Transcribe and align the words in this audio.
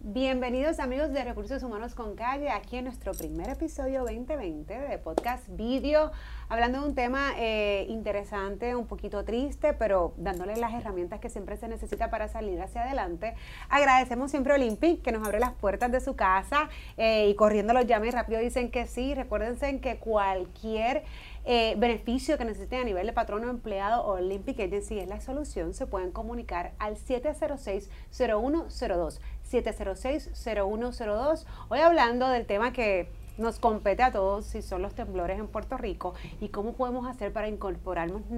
Bienvenidos 0.00 0.78
amigos 0.78 1.12
de 1.12 1.24
Recursos 1.24 1.60
Humanos 1.64 1.96
con 1.96 2.14
Calle, 2.14 2.50
aquí 2.50 2.76
en 2.76 2.84
nuestro 2.84 3.12
primer 3.14 3.48
episodio 3.48 4.04
2020 4.04 4.72
de 4.72 4.96
podcast 4.98 5.48
vídeo, 5.48 6.12
hablando 6.48 6.80
de 6.80 6.86
un 6.86 6.94
tema 6.94 7.32
eh, 7.36 7.84
interesante, 7.88 8.76
un 8.76 8.86
poquito 8.86 9.24
triste, 9.24 9.74
pero 9.74 10.14
dándole 10.16 10.54
las 10.54 10.72
herramientas 10.72 11.18
que 11.18 11.28
siempre 11.28 11.56
se 11.56 11.66
necesita 11.66 12.10
para 12.10 12.28
salir 12.28 12.62
hacia 12.62 12.84
adelante. 12.84 13.34
Agradecemos 13.68 14.30
siempre 14.30 14.52
a 14.52 14.56
Olympic 14.56 15.02
que 15.02 15.10
nos 15.10 15.26
abre 15.26 15.40
las 15.40 15.54
puertas 15.54 15.90
de 15.90 16.00
su 16.00 16.14
casa 16.14 16.68
eh, 16.96 17.28
y 17.28 17.34
corriendo 17.34 17.72
los 17.72 17.84
llame 17.84 18.12
rápido 18.12 18.38
dicen 18.38 18.70
que 18.70 18.86
sí. 18.86 19.14
Recuérdense 19.16 19.80
que 19.80 19.98
cualquier 19.98 21.02
eh, 21.50 21.76
beneficio 21.78 22.36
que 22.36 22.44
necesiten 22.44 22.82
a 22.82 22.84
nivel 22.84 23.06
de 23.06 23.14
patrono 23.14 23.48
empleado 23.48 24.04
o 24.04 24.16
Olympic 24.16 24.60
Agency 24.60 24.98
es 24.98 25.08
la 25.08 25.22
solución, 25.22 25.72
se 25.72 25.86
pueden 25.86 26.12
comunicar 26.12 26.74
al 26.78 26.96
706-0102. 26.96 29.18
706-0102. 29.50 31.46
Hoy 31.70 31.78
hablando 31.78 32.28
del 32.28 32.44
tema 32.44 32.74
que 32.74 33.10
nos 33.38 33.58
compete 33.58 34.02
a 34.02 34.12
todos, 34.12 34.44
si 34.44 34.60
son 34.60 34.82
los 34.82 34.94
temblores 34.94 35.38
en 35.38 35.48
Puerto 35.48 35.78
Rico 35.78 36.12
y 36.38 36.50
cómo 36.50 36.74
podemos 36.74 37.08
hacer 37.08 37.32
para 37.32 37.48
incorporarnos 37.48 38.28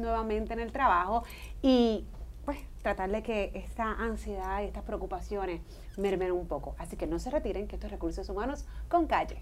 nuevamente 0.00 0.52
en 0.52 0.58
el 0.58 0.72
trabajo 0.72 1.22
y 1.62 2.04
pues 2.44 2.58
tratar 2.82 3.12
de 3.12 3.22
que 3.22 3.52
esta 3.54 3.92
ansiedad 3.92 4.62
y 4.62 4.64
estas 4.64 4.82
preocupaciones 4.82 5.60
mermen 5.96 6.32
un 6.32 6.48
poco. 6.48 6.74
Así 6.78 6.96
que 6.96 7.06
no 7.06 7.20
se 7.20 7.30
retiren, 7.30 7.68
que 7.68 7.76
estos 7.76 7.92
recursos 7.92 8.28
humanos 8.28 8.66
con 8.88 9.06
calle. 9.06 9.40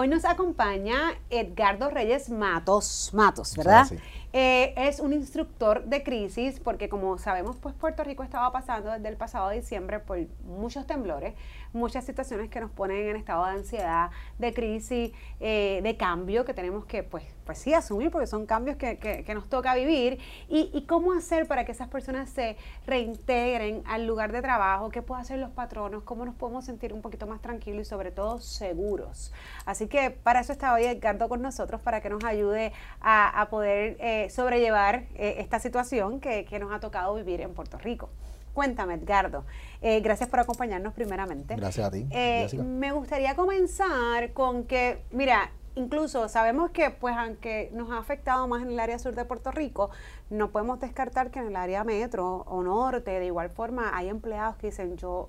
Hoy 0.00 0.06
nos 0.06 0.24
acompaña 0.24 1.18
Edgardo 1.28 1.90
Reyes 1.90 2.30
Matos, 2.30 3.10
Matos, 3.12 3.56
¿verdad? 3.56 3.88
Eh, 4.32 4.72
es 4.76 5.00
un 5.00 5.12
instructor 5.12 5.86
de 5.86 6.04
crisis 6.04 6.60
porque 6.60 6.88
como 6.88 7.18
sabemos, 7.18 7.56
pues 7.56 7.74
Puerto 7.74 8.04
Rico 8.04 8.22
estaba 8.22 8.52
pasando 8.52 8.92
desde 8.92 9.08
el 9.08 9.16
pasado 9.16 9.50
diciembre 9.50 9.98
por 9.98 10.20
muchos 10.44 10.86
temblores, 10.86 11.34
muchas 11.72 12.04
situaciones 12.04 12.48
que 12.48 12.60
nos 12.60 12.70
ponen 12.70 13.08
en 13.08 13.16
estado 13.16 13.44
de 13.46 13.50
ansiedad, 13.50 14.10
de 14.38 14.54
crisis, 14.54 15.10
eh, 15.40 15.80
de 15.82 15.96
cambio 15.96 16.44
que 16.44 16.54
tenemos 16.54 16.84
que, 16.84 17.02
pues, 17.02 17.24
pues 17.48 17.60
sí, 17.60 17.72
asumir 17.72 18.10
porque 18.10 18.26
son 18.26 18.44
cambios 18.44 18.76
que, 18.76 18.98
que, 18.98 19.34
nos 19.34 19.48
toca 19.48 19.74
vivir. 19.74 20.18
Y, 20.50 20.70
y, 20.74 20.82
cómo 20.82 21.14
hacer 21.14 21.48
para 21.48 21.64
que 21.64 21.72
esas 21.72 21.88
personas 21.88 22.28
se 22.28 22.58
reintegren 22.86 23.82
al 23.86 24.06
lugar 24.06 24.32
de 24.32 24.42
trabajo, 24.42 24.90
qué 24.90 25.00
pueden 25.00 25.22
hacer 25.22 25.38
los 25.38 25.48
patronos, 25.52 26.02
cómo 26.02 26.26
nos 26.26 26.34
podemos 26.34 26.66
sentir 26.66 26.92
un 26.92 27.00
poquito 27.00 27.26
más 27.26 27.40
tranquilos 27.40 27.86
y 27.86 27.88
sobre 27.88 28.10
todo 28.10 28.38
seguros. 28.38 29.32
Así 29.64 29.86
que 29.86 30.10
para 30.10 30.40
eso 30.40 30.52
está 30.52 30.74
hoy 30.74 30.84
Edgardo 30.84 31.26
con 31.30 31.40
nosotros, 31.40 31.80
para 31.80 32.02
que 32.02 32.10
nos 32.10 32.22
ayude 32.22 32.74
a, 33.00 33.40
a 33.40 33.48
poder 33.48 33.96
eh, 33.98 34.28
sobrellevar 34.28 35.06
eh, 35.14 35.36
esta 35.38 35.58
situación 35.58 36.20
que, 36.20 36.44
que 36.44 36.58
nos 36.58 36.70
ha 36.70 36.80
tocado 36.80 37.14
vivir 37.14 37.40
en 37.40 37.54
Puerto 37.54 37.78
Rico. 37.78 38.10
Cuéntame, 38.52 38.92
Edgardo. 38.92 39.46
Eh, 39.80 40.00
gracias 40.00 40.28
por 40.28 40.40
acompañarnos 40.40 40.92
primeramente. 40.92 41.56
Gracias 41.56 41.86
a 41.86 41.90
ti. 41.90 42.06
Eh, 42.10 42.46
me 42.62 42.92
gustaría 42.92 43.34
comenzar 43.34 44.34
con 44.34 44.64
que, 44.64 45.02
mira, 45.12 45.50
incluso 45.78 46.28
sabemos 46.28 46.70
que, 46.70 46.90
pues, 46.90 47.16
aunque 47.16 47.70
nos 47.72 47.90
ha 47.90 47.98
afectado 47.98 48.46
más 48.48 48.62
en 48.62 48.70
el 48.70 48.80
área 48.80 48.98
sur 48.98 49.14
de 49.14 49.24
Puerto 49.24 49.50
Rico, 49.50 49.90
no 50.28 50.50
podemos 50.50 50.80
descartar 50.80 51.30
que 51.30 51.38
en 51.38 51.46
el 51.46 51.56
área 51.56 51.84
metro 51.84 52.44
o 52.46 52.62
norte, 52.62 53.18
de 53.18 53.26
igual 53.26 53.48
forma, 53.50 53.96
hay 53.96 54.08
empleados 54.08 54.56
que 54.56 54.68
dicen, 54.68 54.96
yo 54.96 55.28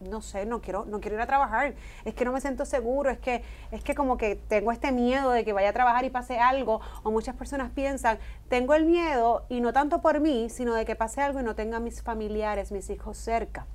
no 0.00 0.22
sé, 0.22 0.46
no 0.46 0.60
quiero, 0.60 0.84
no 0.84 1.00
quiero 1.00 1.16
ir 1.16 1.22
a 1.22 1.26
trabajar, 1.26 1.74
es 2.04 2.14
que 2.14 2.24
no 2.24 2.32
me 2.32 2.40
siento 2.40 2.64
seguro, 2.64 3.10
es 3.10 3.18
que, 3.18 3.42
es 3.72 3.82
que 3.82 3.94
como 3.94 4.16
que 4.16 4.36
tengo 4.36 4.70
este 4.70 4.92
miedo 4.92 5.30
de 5.32 5.44
que 5.44 5.52
vaya 5.52 5.70
a 5.70 5.72
trabajar 5.72 6.04
y 6.04 6.10
pase 6.10 6.38
algo, 6.38 6.80
o 7.02 7.10
muchas 7.10 7.34
personas 7.34 7.70
piensan, 7.70 8.18
tengo 8.48 8.74
el 8.74 8.84
miedo 8.84 9.44
y 9.48 9.60
no 9.60 9.72
tanto 9.72 10.00
por 10.00 10.20
mí, 10.20 10.50
sino 10.50 10.74
de 10.74 10.84
que 10.84 10.94
pase 10.94 11.20
algo 11.20 11.40
y 11.40 11.42
no 11.42 11.54
tenga 11.54 11.80
mis 11.80 12.02
familiares, 12.02 12.70
mis 12.70 12.90
hijos 12.90 13.16
cerca. 13.16 13.66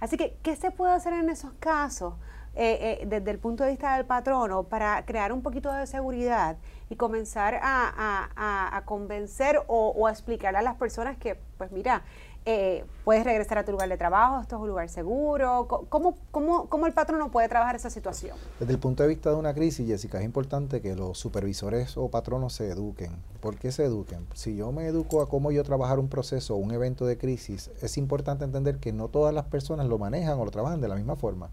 Así 0.00 0.16
que, 0.16 0.36
¿qué 0.42 0.56
se 0.56 0.70
puede 0.70 0.92
hacer 0.92 1.12
en 1.12 1.28
esos 1.28 1.52
casos? 1.58 2.14
Eh, 2.58 3.00
eh, 3.02 3.06
desde 3.06 3.30
el 3.30 3.38
punto 3.38 3.64
de 3.64 3.70
vista 3.70 3.96
del 3.96 4.06
patrono 4.06 4.62
para 4.62 5.04
crear 5.04 5.30
un 5.30 5.42
poquito 5.42 5.70
de 5.70 5.86
seguridad 5.86 6.56
y 6.88 6.96
comenzar 6.96 7.60
a, 7.62 8.82
convencer 8.86 9.58
o, 9.66 9.88
o, 9.88 10.06
a 10.06 10.10
explicar 10.10 10.56
a 10.56 10.62
las 10.62 10.76
personas 10.76 11.18
que, 11.18 11.38
pues 11.58 11.70
mira, 11.70 12.02
eh, 12.46 12.84
puedes 13.04 13.24
regresar 13.24 13.58
a 13.58 13.64
tu 13.64 13.72
lugar 13.72 13.88
de 13.88 13.98
trabajo, 13.98 14.40
esto 14.40 14.56
es 14.56 14.62
un 14.62 14.68
lugar 14.68 14.88
seguro. 14.88 15.66
¿Cómo, 15.66 16.16
cómo, 16.30 16.66
cómo 16.68 16.86
el 16.86 16.94
patrono 16.94 17.30
puede 17.30 17.48
trabajar 17.48 17.76
esa 17.76 17.90
situación? 17.90 18.38
Desde 18.58 18.72
el 18.72 18.78
punto 18.78 19.02
de 19.02 19.10
vista 19.10 19.30
de 19.30 19.36
una 19.36 19.52
crisis, 19.52 19.86
Jessica, 19.86 20.20
es 20.20 20.24
importante 20.24 20.80
que 20.80 20.94
los 20.94 21.18
supervisores 21.18 21.96
o 21.98 22.08
patronos 22.08 22.54
se 22.54 22.70
eduquen. 22.70 23.16
¿Por 23.40 23.58
qué 23.58 23.70
se 23.70 23.84
eduquen? 23.84 24.26
Si 24.32 24.56
yo 24.56 24.72
me 24.72 24.86
educo 24.86 25.20
a 25.20 25.28
cómo 25.28 25.50
yo 25.50 25.62
trabajar 25.62 25.98
un 25.98 26.08
proceso 26.08 26.54
o 26.54 26.58
un 26.58 26.70
evento 26.70 27.04
de 27.04 27.18
crisis, 27.18 27.70
es 27.82 27.98
importante 27.98 28.44
entender 28.44 28.78
que 28.78 28.92
no 28.92 29.08
todas 29.08 29.34
las 29.34 29.44
personas 29.46 29.88
lo 29.88 29.98
manejan 29.98 30.38
o 30.38 30.44
lo 30.44 30.50
trabajan 30.52 30.80
de 30.80 30.88
la 30.88 30.94
misma 30.94 31.16
forma. 31.16 31.50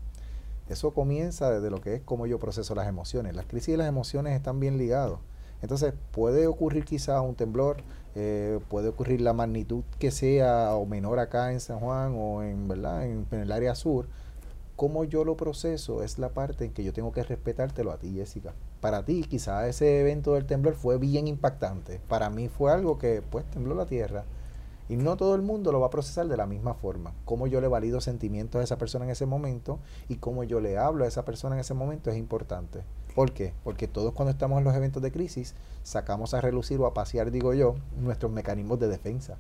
Eso 0.69 0.91
comienza 0.91 1.51
desde 1.51 1.69
lo 1.69 1.81
que 1.81 1.95
es 1.95 2.01
cómo 2.01 2.25
yo 2.25 2.39
proceso 2.39 2.73
las 2.75 2.87
emociones. 2.87 3.35
Las 3.35 3.45
crisis 3.45 3.73
y 3.73 3.77
las 3.77 3.87
emociones 3.87 4.33
están 4.35 4.59
bien 4.59 4.77
ligados. 4.77 5.19
Entonces 5.61 5.93
puede 6.11 6.47
ocurrir 6.47 6.83
quizás 6.83 7.21
un 7.21 7.35
temblor, 7.35 7.77
eh, 8.15 8.59
puede 8.67 8.89
ocurrir 8.89 9.21
la 9.21 9.31
magnitud 9.31 9.83
que 9.97 10.11
sea 10.11 10.75
o 10.75 10.85
menor 10.85 11.19
acá 11.19 11.53
en 11.53 11.61
San 11.61 11.79
Juan 11.79 12.13
o 12.17 12.43
en, 12.43 12.67
¿verdad? 12.67 13.05
en, 13.05 13.25
el 13.31 13.51
área 13.51 13.73
sur. 13.73 14.07
Cómo 14.75 15.05
yo 15.05 15.23
lo 15.23 15.37
proceso 15.37 16.03
es 16.03 16.19
la 16.19 16.29
parte 16.29 16.65
en 16.65 16.73
que 16.73 16.83
yo 16.83 16.91
tengo 16.91 17.13
que 17.13 17.23
respetártelo 17.23 17.91
a 17.91 17.97
ti, 17.97 18.13
Jessica. 18.13 18.53
Para 18.81 19.05
ti, 19.05 19.23
quizás 19.23 19.67
ese 19.67 20.01
evento 20.01 20.33
del 20.33 20.45
temblor 20.45 20.73
fue 20.73 20.97
bien 20.97 21.27
impactante. 21.27 22.01
Para 22.09 22.29
mí 22.29 22.49
fue 22.49 22.71
algo 22.71 22.97
que, 22.97 23.21
pues, 23.21 23.45
tembló 23.45 23.75
la 23.75 23.85
tierra. 23.85 24.25
Y 24.89 24.97
no 24.97 25.17
todo 25.17 25.35
el 25.35 25.41
mundo 25.41 25.71
lo 25.71 25.79
va 25.79 25.87
a 25.87 25.91
procesar 25.91 26.27
de 26.27 26.37
la 26.37 26.45
misma 26.45 26.73
forma. 26.73 27.13
Cómo 27.25 27.47
yo 27.47 27.61
le 27.61 27.67
valido 27.67 28.01
sentimientos 28.01 28.59
a 28.59 28.63
esa 28.63 28.77
persona 28.77 29.05
en 29.05 29.11
ese 29.11 29.25
momento 29.25 29.79
y 30.09 30.15
cómo 30.15 30.43
yo 30.43 30.59
le 30.59 30.77
hablo 30.77 31.05
a 31.05 31.07
esa 31.07 31.25
persona 31.25 31.55
en 31.55 31.61
ese 31.61 31.73
momento 31.73 32.09
es 32.09 32.17
importante. 32.17 32.83
¿Por 33.15 33.31
qué? 33.31 33.53
Porque 33.63 33.87
todos 33.87 34.13
cuando 34.13 34.31
estamos 34.31 34.57
en 34.57 34.63
los 34.63 34.75
eventos 34.75 35.01
de 35.01 35.11
crisis 35.11 35.55
sacamos 35.83 36.33
a 36.33 36.41
relucir 36.41 36.79
o 36.79 36.87
a 36.87 36.93
pasear, 36.93 37.29
digo 37.29 37.53
yo, 37.53 37.75
nuestros 37.97 38.31
mecanismos 38.31 38.79
de 38.79 38.87
defensa. 38.87 39.37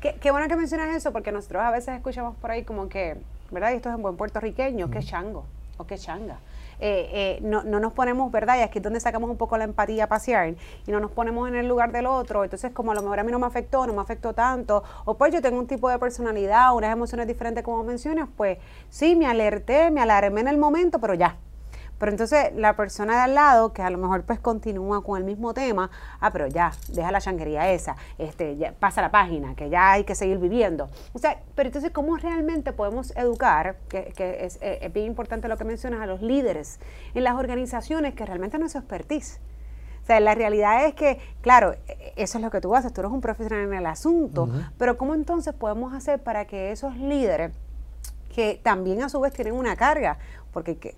qué, 0.00 0.30
bueno 0.30 0.48
que 0.48 0.56
mencionas 0.56 0.94
eso, 0.94 1.12
porque 1.12 1.30
nosotros 1.30 1.62
a 1.62 1.70
veces 1.70 1.94
escuchamos 1.96 2.36
por 2.36 2.50
ahí 2.50 2.64
como 2.64 2.88
que, 2.88 3.16
¿verdad? 3.50 3.72
Y 3.72 3.76
esto 3.76 3.88
es 3.88 3.94
en 3.94 4.02
buen 4.02 4.16
puertorriqueño, 4.16 4.90
que 4.90 5.00
chango 5.00 5.44
o 5.78 5.86
que 5.86 5.96
changa. 5.96 6.38
Eh, 6.84 7.08
eh, 7.12 7.38
no, 7.42 7.62
no, 7.62 7.78
nos 7.78 7.92
ponemos, 7.92 8.32
¿verdad? 8.32 8.58
Y 8.58 8.62
aquí 8.62 8.80
es 8.80 8.82
donde 8.82 8.98
sacamos 8.98 9.30
un 9.30 9.36
poco 9.36 9.56
la 9.56 9.62
empatía 9.62 10.08
pasear 10.08 10.56
y 10.84 10.90
no 10.90 10.98
nos 10.98 11.12
ponemos 11.12 11.48
en 11.48 11.54
el 11.54 11.68
lugar 11.68 11.92
del 11.92 12.06
otro. 12.06 12.42
Entonces, 12.42 12.72
como 12.72 12.90
a 12.90 12.94
lo 12.96 13.02
mejor 13.02 13.20
a 13.20 13.22
mí 13.22 13.30
no 13.30 13.38
me 13.38 13.46
afectó, 13.46 13.86
no 13.86 13.92
me 13.92 14.00
afectó 14.02 14.34
tanto, 14.34 14.82
o 15.04 15.16
pues 15.16 15.32
yo 15.32 15.40
tengo 15.40 15.60
un 15.60 15.68
tipo 15.68 15.88
de 15.88 16.00
personalidad, 16.00 16.74
unas 16.74 16.92
emociones 16.92 17.28
diferentes 17.28 17.62
como 17.62 17.84
mencionas, 17.84 18.28
pues 18.36 18.58
sí, 18.90 19.14
me 19.14 19.26
alerté, 19.26 19.92
me 19.92 20.00
alarmé 20.00 20.40
en 20.40 20.48
el 20.48 20.58
momento, 20.58 20.98
pero 20.98 21.14
ya, 21.14 21.36
pero 22.02 22.10
entonces 22.10 22.52
la 22.56 22.74
persona 22.74 23.14
de 23.14 23.20
al 23.20 23.36
lado, 23.36 23.72
que 23.72 23.80
a 23.80 23.88
lo 23.88 23.96
mejor 23.96 24.24
pues 24.24 24.40
continúa 24.40 25.04
con 25.04 25.18
el 25.18 25.22
mismo 25.22 25.54
tema, 25.54 25.88
ah, 26.18 26.32
pero 26.32 26.48
ya, 26.48 26.72
deja 26.88 27.12
la 27.12 27.20
changuería 27.20 27.70
esa, 27.70 27.94
este, 28.18 28.56
ya, 28.56 28.72
pasa 28.72 29.00
la 29.02 29.12
página, 29.12 29.54
que 29.54 29.70
ya 29.70 29.92
hay 29.92 30.02
que 30.02 30.16
seguir 30.16 30.38
viviendo. 30.38 30.88
O 31.12 31.20
sea, 31.20 31.40
pero 31.54 31.68
entonces, 31.68 31.92
¿cómo 31.92 32.16
realmente 32.16 32.72
podemos 32.72 33.16
educar, 33.16 33.76
que, 33.88 34.12
es, 34.18 34.58
eh, 34.62 34.80
es, 34.82 34.92
bien 34.92 35.06
importante 35.06 35.46
lo 35.46 35.56
que 35.56 35.62
mencionas, 35.62 36.00
a 36.00 36.06
los 36.06 36.22
líderes 36.22 36.80
en 37.14 37.22
las 37.22 37.36
organizaciones 37.36 38.14
que 38.14 38.26
realmente 38.26 38.58
no 38.58 38.66
es 38.66 38.72
su 38.72 38.78
expertise? 38.78 39.38
O 40.02 40.04
sea, 40.06 40.18
la 40.18 40.34
realidad 40.34 40.84
es 40.86 40.94
que, 40.94 41.20
claro, 41.40 41.76
e, 41.86 42.14
eso 42.16 42.38
es 42.38 42.42
lo 42.42 42.50
que 42.50 42.60
tú 42.60 42.74
haces, 42.74 42.92
tú 42.92 43.02
eres 43.02 43.12
un 43.12 43.20
profesional 43.20 43.64
en 43.64 43.74
el 43.74 43.86
asunto, 43.86 44.48
pero 44.76 44.98
¿cómo 44.98 45.14
entonces 45.14 45.54
podemos 45.54 45.94
hacer 45.94 46.20
para 46.20 46.46
que 46.46 46.72
esos 46.72 46.96
líderes, 46.96 47.52
que 48.34 48.58
también 48.60 49.04
a 49.04 49.08
su 49.08 49.20
vez 49.20 49.32
tienen 49.32 49.54
una 49.54 49.76
carga, 49.76 50.18
porque 50.52 50.96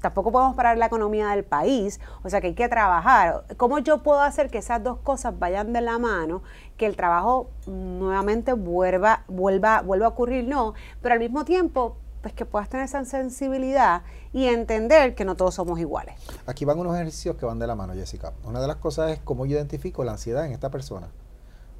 tampoco 0.00 0.32
podemos 0.32 0.56
parar 0.56 0.78
la 0.78 0.86
economía 0.86 1.28
del 1.28 1.44
país, 1.44 2.00
o 2.22 2.30
sea 2.30 2.40
que 2.40 2.48
hay 2.48 2.54
que 2.54 2.68
trabajar. 2.68 3.44
¿Cómo 3.56 3.78
yo 3.78 4.02
puedo 4.02 4.20
hacer 4.20 4.50
que 4.50 4.58
esas 4.58 4.82
dos 4.82 4.98
cosas 4.98 5.38
vayan 5.38 5.72
de 5.72 5.80
la 5.80 5.98
mano, 5.98 6.42
que 6.76 6.86
el 6.86 6.96
trabajo 6.96 7.50
nuevamente 7.66 8.52
vuelva, 8.52 9.24
vuelva, 9.28 9.82
vuelva 9.82 10.06
a 10.06 10.08
ocurrir? 10.08 10.46
No, 10.46 10.74
pero 11.02 11.14
al 11.14 11.20
mismo 11.20 11.44
tiempo, 11.44 11.96
pues 12.22 12.34
que 12.34 12.44
puedas 12.44 12.68
tener 12.68 12.84
esa 12.84 13.04
sensibilidad 13.04 14.02
y 14.32 14.46
entender 14.46 15.14
que 15.14 15.24
no 15.24 15.36
todos 15.36 15.54
somos 15.54 15.78
iguales. 15.78 16.14
Aquí 16.46 16.64
van 16.64 16.78
unos 16.78 16.94
ejercicios 16.94 17.36
que 17.36 17.46
van 17.46 17.58
de 17.58 17.66
la 17.66 17.74
mano, 17.74 17.94
Jessica. 17.94 18.32
Una 18.44 18.60
de 18.60 18.66
las 18.66 18.76
cosas 18.76 19.12
es 19.12 19.20
cómo 19.20 19.46
yo 19.46 19.56
identifico 19.56 20.04
la 20.04 20.12
ansiedad 20.12 20.44
en 20.46 20.52
esta 20.52 20.70
persona. 20.70 21.08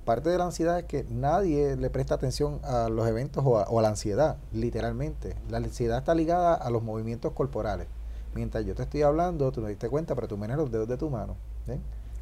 Parte 0.04 0.30
de 0.30 0.38
la 0.38 0.44
ansiedad 0.44 0.78
es 0.78 0.86
que 0.86 1.04
nadie 1.10 1.76
le 1.76 1.90
presta 1.90 2.14
atención 2.14 2.58
a 2.64 2.88
los 2.88 3.06
eventos 3.06 3.44
o 3.46 3.58
a, 3.58 3.64
o 3.64 3.78
a 3.78 3.82
la 3.82 3.88
ansiedad, 3.88 4.38
literalmente. 4.50 5.36
La 5.50 5.58
ansiedad 5.58 5.98
está 5.98 6.14
ligada 6.14 6.54
a 6.54 6.70
los 6.70 6.82
movimientos 6.82 7.32
corporales 7.32 7.86
mientras 8.34 8.64
yo 8.64 8.74
te 8.74 8.82
estoy 8.82 9.02
hablando, 9.02 9.50
tú 9.52 9.60
no 9.60 9.68
diste 9.68 9.88
cuenta, 9.88 10.14
pero 10.14 10.28
tú 10.28 10.36
menes 10.36 10.56
los 10.56 10.70
dedos 10.70 10.88
de 10.88 10.96
tu 10.96 11.10
mano. 11.10 11.36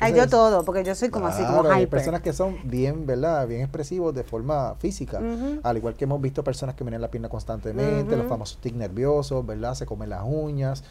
Ay, 0.00 0.14
yo 0.14 0.28
todo, 0.28 0.64
porque 0.64 0.84
yo 0.84 0.94
soy 0.94 1.08
como 1.08 1.26
así, 1.26 1.42
como 1.44 1.68
Hay 1.70 1.86
personas 1.86 2.22
que 2.22 2.32
son 2.32 2.56
bien, 2.64 3.04
¿verdad? 3.04 3.46
Bien 3.48 3.62
expresivos 3.62 4.14
de 4.14 4.22
forma 4.22 4.76
física. 4.78 5.20
Al 5.62 5.76
igual 5.76 5.94
que 5.94 6.04
hemos 6.04 6.20
visto 6.20 6.44
personas 6.44 6.74
que 6.74 6.84
miran 6.84 7.00
la 7.00 7.10
pierna 7.10 7.28
constantemente, 7.28 8.16
los 8.16 8.26
famosos 8.26 8.58
tics 8.58 8.76
nerviosos, 8.76 9.44
¿verdad? 9.44 9.74
Se 9.74 9.86
comen 9.86 10.10
las 10.10 10.22
uñas. 10.24 10.84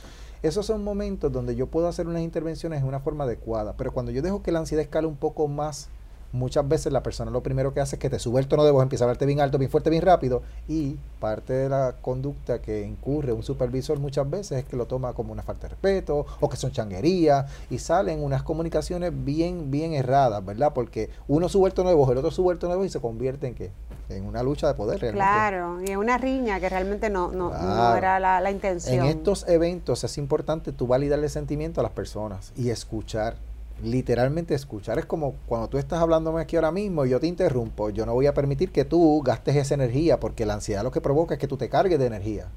Esos 0.43 0.65
son 0.65 0.83
momentos 0.83 1.31
donde 1.31 1.55
yo 1.55 1.67
puedo 1.67 1.87
hacer 1.87 2.07
unas 2.07 2.21
intervenciones 2.21 2.81
en 2.81 2.87
una 2.87 2.99
forma 2.99 3.23
adecuada, 3.23 3.73
pero 3.75 3.91
cuando 3.91 4.11
yo 4.11 4.21
dejo 4.21 4.43
que 4.43 4.51
la 4.51 4.59
ansiedad 4.59 4.83
escale 4.83 5.07
un 5.07 5.15
poco 5.15 5.47
más 5.47 5.89
muchas 6.31 6.67
veces 6.67 6.91
la 6.91 7.03
persona 7.03 7.31
lo 7.31 7.41
primero 7.41 7.73
que 7.73 7.79
hace 7.79 7.95
es 7.95 7.99
que 7.99 8.09
te 8.09 8.19
sube 8.19 8.39
el 8.39 8.47
tono 8.47 8.63
de 8.65 8.71
voz, 8.71 8.83
empieza 8.83 9.03
a 9.03 9.05
hablarte 9.05 9.25
bien 9.25 9.39
alto, 9.39 9.57
bien 9.57 9.71
fuerte, 9.71 9.89
bien 9.89 10.01
rápido 10.01 10.41
y 10.67 10.97
parte 11.19 11.53
de 11.53 11.69
la 11.69 11.95
conducta 12.01 12.61
que 12.61 12.83
incurre 12.83 13.33
un 13.33 13.43
supervisor 13.43 13.99
muchas 13.99 14.29
veces 14.29 14.59
es 14.59 14.65
que 14.65 14.75
lo 14.75 14.85
toma 14.85 15.13
como 15.13 15.31
una 15.31 15.43
falta 15.43 15.63
de 15.63 15.69
respeto 15.69 16.25
o 16.39 16.49
que 16.49 16.57
son 16.57 16.71
changuerías 16.71 17.49
y 17.69 17.79
salen 17.79 18.23
unas 18.23 18.43
comunicaciones 18.43 19.11
bien, 19.13 19.71
bien 19.71 19.93
erradas, 19.93 20.45
¿verdad? 20.45 20.73
Porque 20.73 21.09
uno 21.27 21.49
sube 21.49 21.67
el 21.67 21.73
tono 21.73 21.89
de 21.89 21.95
voz, 21.95 22.09
el 22.11 22.17
otro 22.17 22.31
sube 22.31 22.53
el 22.53 22.59
tono 22.59 22.73
de 22.73 22.77
voz 22.77 22.87
y 22.87 22.89
se 22.89 22.99
convierte 22.99 23.47
en 23.47 23.55
que 23.55 23.71
en 24.09 24.25
una 24.25 24.43
lucha 24.43 24.67
de 24.67 24.73
poder 24.73 25.01
realmente. 25.01 25.25
Claro, 25.25 25.81
y 25.81 25.91
en 25.91 25.97
una 25.97 26.17
riña 26.17 26.59
que 26.59 26.69
realmente 26.69 27.09
no, 27.09 27.31
no, 27.31 27.51
era 27.95 28.19
la, 28.19 28.39
la 28.39 28.51
intención. 28.51 29.05
En 29.05 29.05
estos 29.05 29.47
eventos 29.47 30.03
es 30.03 30.17
importante 30.17 30.71
tú 30.71 30.87
validar 30.87 31.19
el 31.19 31.29
sentimiento 31.29 31.81
a 31.81 31.83
las 31.83 31.91
personas 31.91 32.53
y 32.55 32.69
escuchar 32.69 33.35
literalmente 33.83 34.55
escuchar. 34.55 34.99
Es 34.99 35.05
como 35.05 35.35
cuando 35.47 35.67
tú 35.67 35.77
estás 35.77 36.01
hablándome 36.01 36.41
aquí 36.41 36.55
ahora 36.55 36.71
mismo 36.71 37.05
y 37.05 37.09
yo 37.09 37.19
te 37.19 37.27
interrumpo, 37.27 37.89
yo 37.89 38.05
no 38.05 38.13
voy 38.13 38.27
a 38.27 38.33
permitir 38.33 38.71
que 38.71 38.85
tú 38.85 39.21
gastes 39.23 39.55
esa 39.55 39.75
energía, 39.75 40.19
porque 40.19 40.45
la 40.45 40.55
ansiedad 40.55 40.83
lo 40.83 40.91
que 40.91 41.01
provoca 41.01 41.35
es 41.35 41.39
que 41.39 41.47
tú 41.47 41.57
te 41.57 41.69
cargues 41.69 41.99
de 41.99 42.05
energía. 42.05 42.47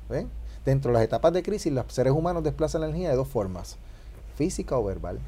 Dentro 0.64 0.90
de 0.90 0.94
las 0.94 1.04
etapas 1.04 1.32
de 1.32 1.42
crisis, 1.42 1.72
los 1.72 1.84
seres 1.88 2.12
humanos 2.12 2.44
desplazan 2.44 2.82
la 2.82 2.88
energía 2.88 3.10
de 3.10 3.16
dos 3.16 3.28
formas, 3.28 3.76
física 4.36 4.76
o 4.76 4.84
verbal. 4.84 5.18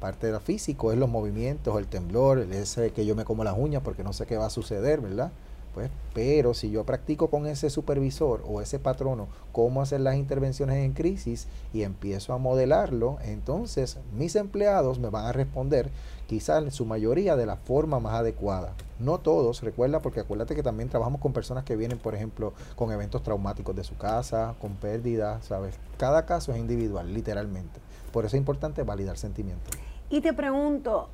Parte 0.00 0.26
de 0.26 0.32
lo 0.32 0.40
físico 0.40 0.92
es 0.92 0.98
los 0.98 1.08
movimientos, 1.08 1.78
el 1.78 1.86
temblor, 1.86 2.40
ese 2.40 2.90
que 2.90 3.06
yo 3.06 3.14
me 3.14 3.24
como 3.24 3.44
las 3.44 3.56
uñas 3.56 3.82
porque 3.82 4.04
no 4.04 4.12
sé 4.12 4.26
qué 4.26 4.36
va 4.36 4.46
a 4.46 4.50
suceder, 4.50 5.00
¿verdad? 5.00 5.32
Pues, 5.74 5.90
pero 6.14 6.54
si 6.54 6.70
yo 6.70 6.84
practico 6.84 7.28
con 7.28 7.46
ese 7.48 7.68
supervisor 7.68 8.44
o 8.46 8.60
ese 8.60 8.78
patrono 8.78 9.26
cómo 9.50 9.82
hacer 9.82 10.00
las 10.00 10.14
intervenciones 10.14 10.84
en 10.84 10.92
crisis 10.92 11.48
y 11.72 11.82
empiezo 11.82 12.32
a 12.32 12.38
modelarlo, 12.38 13.18
entonces 13.24 13.98
mis 14.16 14.36
empleados 14.36 15.00
me 15.00 15.10
van 15.10 15.26
a 15.26 15.32
responder 15.32 15.90
quizás 16.28 16.62
en 16.62 16.70
su 16.70 16.86
mayoría 16.86 17.34
de 17.34 17.46
la 17.46 17.56
forma 17.56 17.98
más 17.98 18.14
adecuada. 18.14 18.74
No 19.00 19.18
todos, 19.18 19.62
recuerda, 19.62 20.00
porque 20.00 20.20
acuérdate 20.20 20.54
que 20.54 20.62
también 20.62 20.88
trabajamos 20.88 21.20
con 21.20 21.32
personas 21.32 21.64
que 21.64 21.74
vienen, 21.74 21.98
por 21.98 22.14
ejemplo, 22.14 22.52
con 22.76 22.92
eventos 22.92 23.24
traumáticos 23.24 23.74
de 23.74 23.82
su 23.82 23.96
casa, 23.96 24.54
con 24.60 24.74
pérdidas, 24.76 25.44
¿sabes? 25.44 25.74
Cada 25.98 26.24
caso 26.24 26.52
es 26.52 26.58
individual, 26.58 27.12
literalmente. 27.12 27.80
Por 28.12 28.24
eso 28.24 28.36
es 28.36 28.40
importante 28.40 28.84
validar 28.84 29.18
sentimientos. 29.18 29.76
Y 30.08 30.20
te 30.20 30.32
pregunto, 30.32 31.08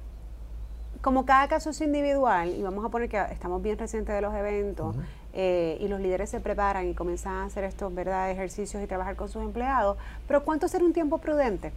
como 1.01 1.25
cada 1.25 1.49
caso 1.49 1.71
es 1.71 1.81
individual, 1.81 2.55
y 2.55 2.63
vamos 2.63 2.85
a 2.85 2.89
poner 2.89 3.09
que 3.09 3.19
estamos 3.31 3.63
bien 3.63 3.79
recientes 3.79 4.15
de 4.15 4.21
los 4.21 4.35
eventos, 4.35 4.97
eh, 5.33 5.79
y 5.81 5.89
los 5.89 6.01
líderes 6.01 6.29
se 6.29 6.41
preparan 6.41 6.89
y 6.89 6.95
comienzan 6.95 7.35
a 7.35 7.45
hacer 7.45 7.65
estos 7.65 7.95
¿verdad? 7.95 8.31
ejercicios 8.31 8.83
y 8.83 8.87
trabajar 8.87 9.17
con 9.17 9.29
sus 9.29 9.43
empleados, 9.43 9.97
pero 10.27 10.45
¿cuánto 10.45 10.69
será 10.69 10.85
un 10.85 10.93
tiempo 10.93 11.19
prudente? 11.19 11.73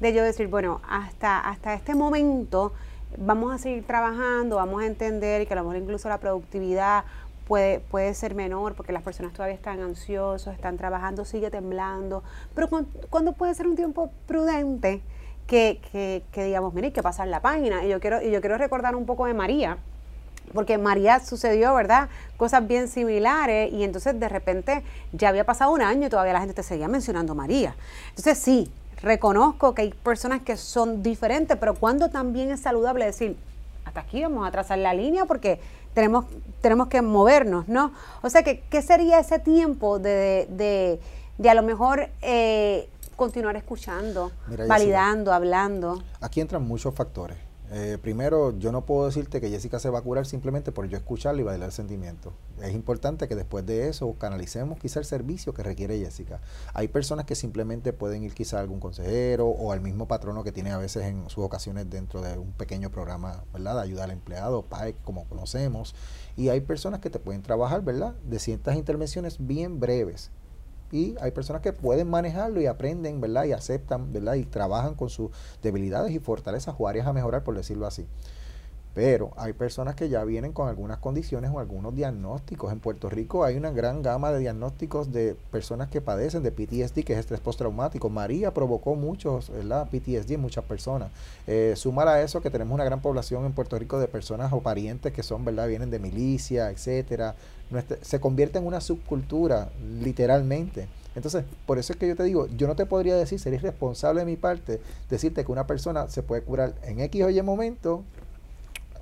De 0.00 0.14
yo 0.14 0.24
decir, 0.24 0.48
bueno, 0.48 0.80
hasta, 0.88 1.38
hasta 1.40 1.74
este 1.74 1.94
momento 1.94 2.72
vamos 3.18 3.52
a 3.52 3.58
seguir 3.58 3.86
trabajando, 3.86 4.56
vamos 4.56 4.82
a 4.82 4.86
entender 4.86 5.46
que 5.46 5.52
a 5.52 5.56
lo 5.56 5.64
mejor 5.64 5.76
incluso 5.76 6.08
la 6.08 6.18
productividad 6.18 7.04
puede, 7.46 7.80
puede 7.80 8.14
ser 8.14 8.34
menor 8.34 8.74
porque 8.74 8.92
las 8.92 9.02
personas 9.02 9.32
todavía 9.32 9.56
están 9.56 9.80
ansiosos, 9.80 10.54
están 10.54 10.76
trabajando, 10.76 11.24
sigue 11.24 11.50
temblando, 11.50 12.22
pero 12.54 12.68
¿cuándo 13.10 13.32
puede 13.32 13.54
ser 13.54 13.66
un 13.66 13.76
tiempo 13.76 14.10
prudente? 14.26 15.02
Que, 15.50 16.22
que, 16.30 16.44
digamos, 16.44 16.72
mire, 16.74 16.86
hay 16.86 16.92
que 16.92 17.02
pasar 17.02 17.26
la 17.26 17.40
página. 17.40 17.84
Y 17.84 17.88
yo 17.88 17.98
quiero, 17.98 18.22
y 18.22 18.30
yo 18.30 18.40
quiero 18.40 18.56
recordar 18.56 18.94
un 18.94 19.04
poco 19.04 19.26
de 19.26 19.34
María, 19.34 19.78
porque 20.54 20.78
María 20.78 21.18
sucedió, 21.18 21.74
¿verdad? 21.74 22.08
Cosas 22.36 22.66
bien 22.68 22.86
similares 22.86 23.72
y 23.72 23.82
entonces 23.82 24.18
de 24.18 24.28
repente 24.28 24.84
ya 25.12 25.28
había 25.28 25.44
pasado 25.44 25.72
un 25.72 25.82
año 25.82 26.06
y 26.06 26.10
todavía 26.10 26.34
la 26.34 26.38
gente 26.38 26.54
te 26.54 26.62
seguía 26.62 26.86
mencionando 26.86 27.34
María. 27.34 27.74
Entonces 28.10 28.38
sí, 28.38 28.70
reconozco 29.02 29.74
que 29.74 29.82
hay 29.82 29.90
personas 29.90 30.42
que 30.42 30.56
son 30.56 31.02
diferentes, 31.02 31.56
pero 31.56 31.74
cuando 31.74 32.10
también 32.10 32.52
es 32.52 32.60
saludable 32.60 33.04
decir, 33.04 33.36
hasta 33.84 34.00
aquí 34.00 34.22
vamos 34.22 34.46
a 34.46 34.52
trazar 34.52 34.78
la 34.78 34.94
línea 34.94 35.24
porque 35.24 35.60
tenemos, 35.94 36.26
tenemos 36.60 36.86
que 36.86 37.02
movernos, 37.02 37.66
¿no? 37.66 37.92
O 38.22 38.30
sea, 38.30 38.44
que, 38.44 38.60
¿qué 38.70 38.82
sería 38.82 39.18
ese 39.18 39.40
tiempo 39.40 39.98
de, 39.98 40.46
de, 40.48 41.00
de, 41.38 41.50
a 41.50 41.54
lo 41.54 41.64
mejor... 41.64 42.08
Eh, 42.22 42.88
continuar 43.20 43.54
escuchando, 43.54 44.32
validando, 44.66 45.34
hablando. 45.34 46.02
Aquí 46.22 46.40
entran 46.40 46.62
muchos 46.62 46.94
factores. 46.94 47.36
Eh, 47.70 47.98
primero, 48.00 48.58
yo 48.58 48.72
no 48.72 48.86
puedo 48.86 49.04
decirte 49.04 49.42
que 49.42 49.50
Jessica 49.50 49.78
se 49.78 49.90
va 49.90 49.98
a 49.98 50.02
curar 50.02 50.24
simplemente 50.24 50.72
por 50.72 50.88
yo 50.88 50.96
escucharle 50.96 51.42
y 51.42 51.44
bailar 51.44 51.66
el 51.66 51.72
sentimiento. 51.72 52.32
Es 52.62 52.72
importante 52.72 53.28
que 53.28 53.36
después 53.36 53.66
de 53.66 53.90
eso 53.90 54.16
canalicemos 54.16 54.78
quizá 54.78 55.00
el 55.00 55.04
servicio 55.04 55.52
que 55.52 55.62
requiere 55.62 55.98
Jessica. 55.98 56.40
Hay 56.72 56.88
personas 56.88 57.26
que 57.26 57.34
simplemente 57.34 57.92
pueden 57.92 58.22
ir 58.22 58.32
quizá 58.32 58.56
a 58.56 58.60
algún 58.60 58.80
consejero 58.80 59.48
o 59.48 59.70
al 59.70 59.82
mismo 59.82 60.08
patrono 60.08 60.42
que 60.42 60.50
tiene 60.50 60.70
a 60.70 60.78
veces 60.78 61.04
en 61.04 61.28
sus 61.28 61.44
ocasiones 61.44 61.90
dentro 61.90 62.22
de 62.22 62.38
un 62.38 62.52
pequeño 62.52 62.90
programa 62.90 63.44
¿verdad? 63.52 63.74
de 63.74 63.82
ayuda 63.82 64.04
al 64.04 64.12
empleado, 64.12 64.62
PAEC, 64.62 64.96
como 65.04 65.28
conocemos. 65.28 65.94
Y 66.38 66.48
hay 66.48 66.62
personas 66.62 67.00
que 67.00 67.10
te 67.10 67.18
pueden 67.18 67.42
trabajar 67.42 67.82
¿verdad? 67.82 68.14
de 68.24 68.38
ciertas 68.38 68.76
intervenciones 68.76 69.36
bien 69.46 69.78
breves 69.78 70.30
y 70.92 71.14
hay 71.20 71.30
personas 71.30 71.62
que 71.62 71.72
pueden 71.72 72.08
manejarlo 72.08 72.60
y 72.60 72.66
aprenden, 72.66 73.20
¿verdad? 73.20 73.44
Y 73.44 73.52
aceptan, 73.52 74.12
¿verdad? 74.12 74.34
Y 74.34 74.44
trabajan 74.44 74.94
con 74.94 75.08
sus 75.08 75.30
debilidades 75.62 76.12
y 76.12 76.18
fortalezas 76.18 76.74
o 76.78 76.88
áreas 76.88 77.06
a 77.06 77.12
mejorar, 77.12 77.44
por 77.44 77.56
decirlo 77.56 77.86
así. 77.86 78.06
Pero 78.94 79.30
hay 79.36 79.52
personas 79.52 79.94
que 79.94 80.08
ya 80.08 80.24
vienen 80.24 80.52
con 80.52 80.68
algunas 80.68 80.98
condiciones 80.98 81.50
o 81.54 81.60
algunos 81.60 81.94
diagnósticos. 81.94 82.72
En 82.72 82.80
Puerto 82.80 83.08
Rico 83.08 83.44
hay 83.44 83.56
una 83.56 83.70
gran 83.70 84.02
gama 84.02 84.32
de 84.32 84.40
diagnósticos 84.40 85.12
de 85.12 85.36
personas 85.52 85.88
que 85.88 86.00
padecen 86.00 86.42
de 86.42 86.50
PTSD, 86.50 87.04
que 87.04 87.12
es 87.12 87.20
estrés 87.20 87.40
postraumático. 87.40 88.08
María 88.08 88.52
provocó 88.52 88.96
muchos, 88.96 89.50
¿verdad? 89.50 89.88
PTSD 89.88 90.32
en 90.32 90.40
muchas 90.40 90.64
personas. 90.64 91.10
Eh, 91.46 91.74
sumar 91.76 92.08
a 92.08 92.20
eso 92.20 92.40
que 92.40 92.50
tenemos 92.50 92.74
una 92.74 92.84
gran 92.84 93.00
población 93.00 93.44
en 93.46 93.52
Puerto 93.52 93.78
Rico 93.78 94.00
de 94.00 94.08
personas 94.08 94.52
o 94.52 94.60
parientes 94.60 95.12
que 95.12 95.22
son, 95.22 95.44
¿verdad? 95.44 95.68
Vienen 95.68 95.90
de 95.90 96.00
milicia, 96.00 96.70
etcétera. 96.70 97.36
se 98.02 98.18
convierte 98.18 98.58
en 98.58 98.66
una 98.66 98.80
subcultura, 98.80 99.70
literalmente. 100.00 100.88
Entonces, 101.14 101.44
por 101.66 101.78
eso 101.78 101.92
es 101.92 101.98
que 101.98 102.08
yo 102.08 102.16
te 102.16 102.22
digo, 102.22 102.46
yo 102.56 102.66
no 102.66 102.76
te 102.76 102.86
podría 102.86 103.16
decir, 103.16 103.38
sería 103.38 103.58
irresponsable 103.58 104.20
de 104.20 104.26
mi 104.26 104.36
parte 104.36 104.80
decirte 105.08 105.44
que 105.44 105.52
una 105.52 105.66
persona 105.66 106.08
se 106.08 106.22
puede 106.22 106.42
curar 106.42 106.74
en 106.82 107.00
X 107.00 107.22
o 107.24 107.30
Y 107.30 107.42
momento 107.42 108.04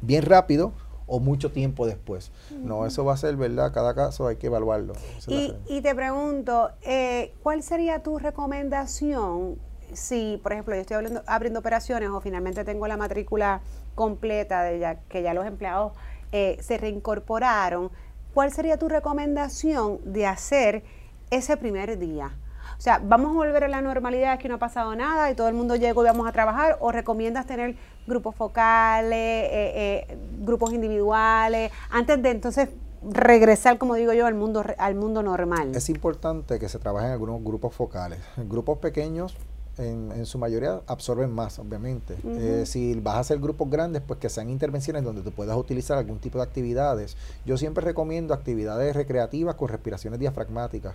bien 0.01 0.25
rápido 0.25 0.73
o 1.07 1.21
mucho 1.21 1.51
tiempo 1.51 1.87
después. 1.87 2.31
No, 2.51 2.87
eso 2.87 3.05
va 3.05 3.15
a 3.15 3.17
ser, 3.17 3.37
¿verdad? 3.37 3.73
Cada 3.73 3.95
caso 3.95 4.29
hay 4.29 4.37
que 4.37 4.47
evaluarlo. 4.47 4.93
Y, 5.27 5.81
te 5.81 5.95
pregunto, 5.95 6.71
eh, 6.83 7.33
¿cuál 7.43 7.63
sería 7.63 8.03
tu 8.03 8.19
recomendación 8.19 9.57
si, 9.93 10.39
por 10.43 10.53
ejemplo, 10.53 10.75
yo 10.75 10.83
estoy 10.83 10.97
abriendo, 10.97 11.23
abriendo 11.27 11.61
operaciones 11.61 12.11
o 12.11 12.21
finalmente 12.21 12.63
tengo 12.63 12.87
la 12.87 12.99
matrícula 12.99 13.63
completa 13.95 14.63
de 14.63 14.79
ya, 14.79 14.97
que 15.09 15.23
ya 15.23 15.33
los 15.33 15.47
empleados 15.47 15.93
eh, 16.31 16.59
se 16.61 16.77
reincorporaron? 16.77 17.91
¿Cuál 18.35 18.53
sería 18.53 18.77
tu 18.77 18.89
recomendación 18.89 20.01
de 20.05 20.27
hacer 20.27 20.85
ese 21.31 21.57
primer 21.57 21.99
día? 21.99 22.37
O 22.79 22.81
sea, 22.81 23.01
¿vamos 23.03 23.33
a 23.33 23.35
volver 23.35 23.65
a 23.65 23.69
la 23.69 23.81
normalidad, 23.81 24.39
que 24.39 24.49
no 24.49 24.55
ha 24.55 24.59
pasado 24.59 24.95
nada 24.95 25.29
y 25.33 25.35
todo 25.35 25.49
el 25.49 25.55
mundo 25.55 25.75
llegó 25.75 26.05
y 26.05 26.07
vamos 26.07 26.29
a 26.29 26.33
trabajar? 26.33 26.77
¿O 26.79 26.93
recomiendas 26.93 27.45
tener 27.45 27.75
grupos 28.07 28.37
focales, 28.37 29.13
eh, 29.13 30.07
eh, 30.09 30.19
grupos 30.39 30.73
individuales, 30.73 31.73
antes 31.91 32.23
de 32.23 32.31
entonces 32.31 32.69
regresar, 33.03 33.79
como 33.79 33.97
digo 33.97 34.13
yo, 34.13 34.27
al 34.27 34.35
mundo, 34.35 34.65
al 34.79 34.95
mundo 34.95 35.25
normal? 35.25 35.75
Es 35.75 35.89
importante 35.89 36.61
que 36.61 36.69
se 36.69 36.79
trabaje 36.79 37.07
en 37.07 37.13
algunos 37.15 37.43
grupos 37.43 37.75
focales. 37.75 38.21
grupos 38.37 38.79
pequeños 38.79 39.37
en, 39.79 40.27
su 40.27 40.39
mayoría 40.39 40.81
absorben 40.87 41.31
más, 41.31 41.59
obviamente. 41.59 42.17
Eh, 42.25 42.65
si 42.67 42.95
vas 42.95 43.17
a 43.17 43.19
hacer 43.21 43.39
grupos 43.39 43.71
grandes, 43.71 44.03
pues 44.07 44.19
que 44.19 44.29
sean 44.29 44.51
intervenciones 44.51 45.05
donde 45.05 45.23
tú 45.23 45.31
puedas 45.33 45.57
utilizar 45.57 45.99
algún 45.99 46.19
tipo 46.19 46.39
de 46.39 46.45
actividades. 46.45 47.17
Yo 47.45 47.57
siempre 47.57 47.85
recomiendo 47.85 48.35
actividades 48.35 48.95
recreativas 48.95 49.55
con 49.55 49.69
respiraciones 49.69 50.19
diafragmáticas. 50.21 50.95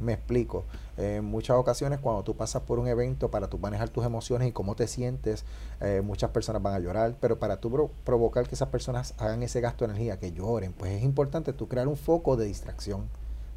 Me 0.00 0.14
explico. 0.14 0.64
en 0.96 1.24
muchas 1.24 1.56
ocasiones 1.56 2.00
cuando 2.00 2.24
tú 2.24 2.34
pasas 2.34 2.62
por 2.62 2.78
un 2.78 2.88
evento 2.88 3.30
para 3.30 3.48
tú 3.48 3.58
manejar 3.58 3.88
tus 3.88 4.04
emociones 4.04 4.48
y 4.48 4.52
cómo 4.52 4.74
te 4.74 4.88
sientes, 4.88 5.44
eh, 5.80 6.02
muchas 6.04 6.30
personas 6.30 6.62
van 6.62 6.74
a 6.74 6.78
llorar, 6.80 7.14
pero 7.20 7.38
para 7.38 7.58
tú 7.58 7.90
provocar 8.04 8.48
que 8.48 8.54
esas 8.56 8.68
personas 8.68 9.14
hagan 9.18 9.42
ese 9.42 9.60
gasto 9.60 9.84
de 9.84 9.92
energía, 9.92 10.18
que 10.18 10.32
lloren, 10.32 10.72
pues 10.72 10.92
es 10.92 11.04
importante 11.04 11.52
tú 11.52 11.68
crear 11.68 11.86
un 11.86 11.96
foco 11.96 12.36
de 12.36 12.46
distracción 12.46 13.08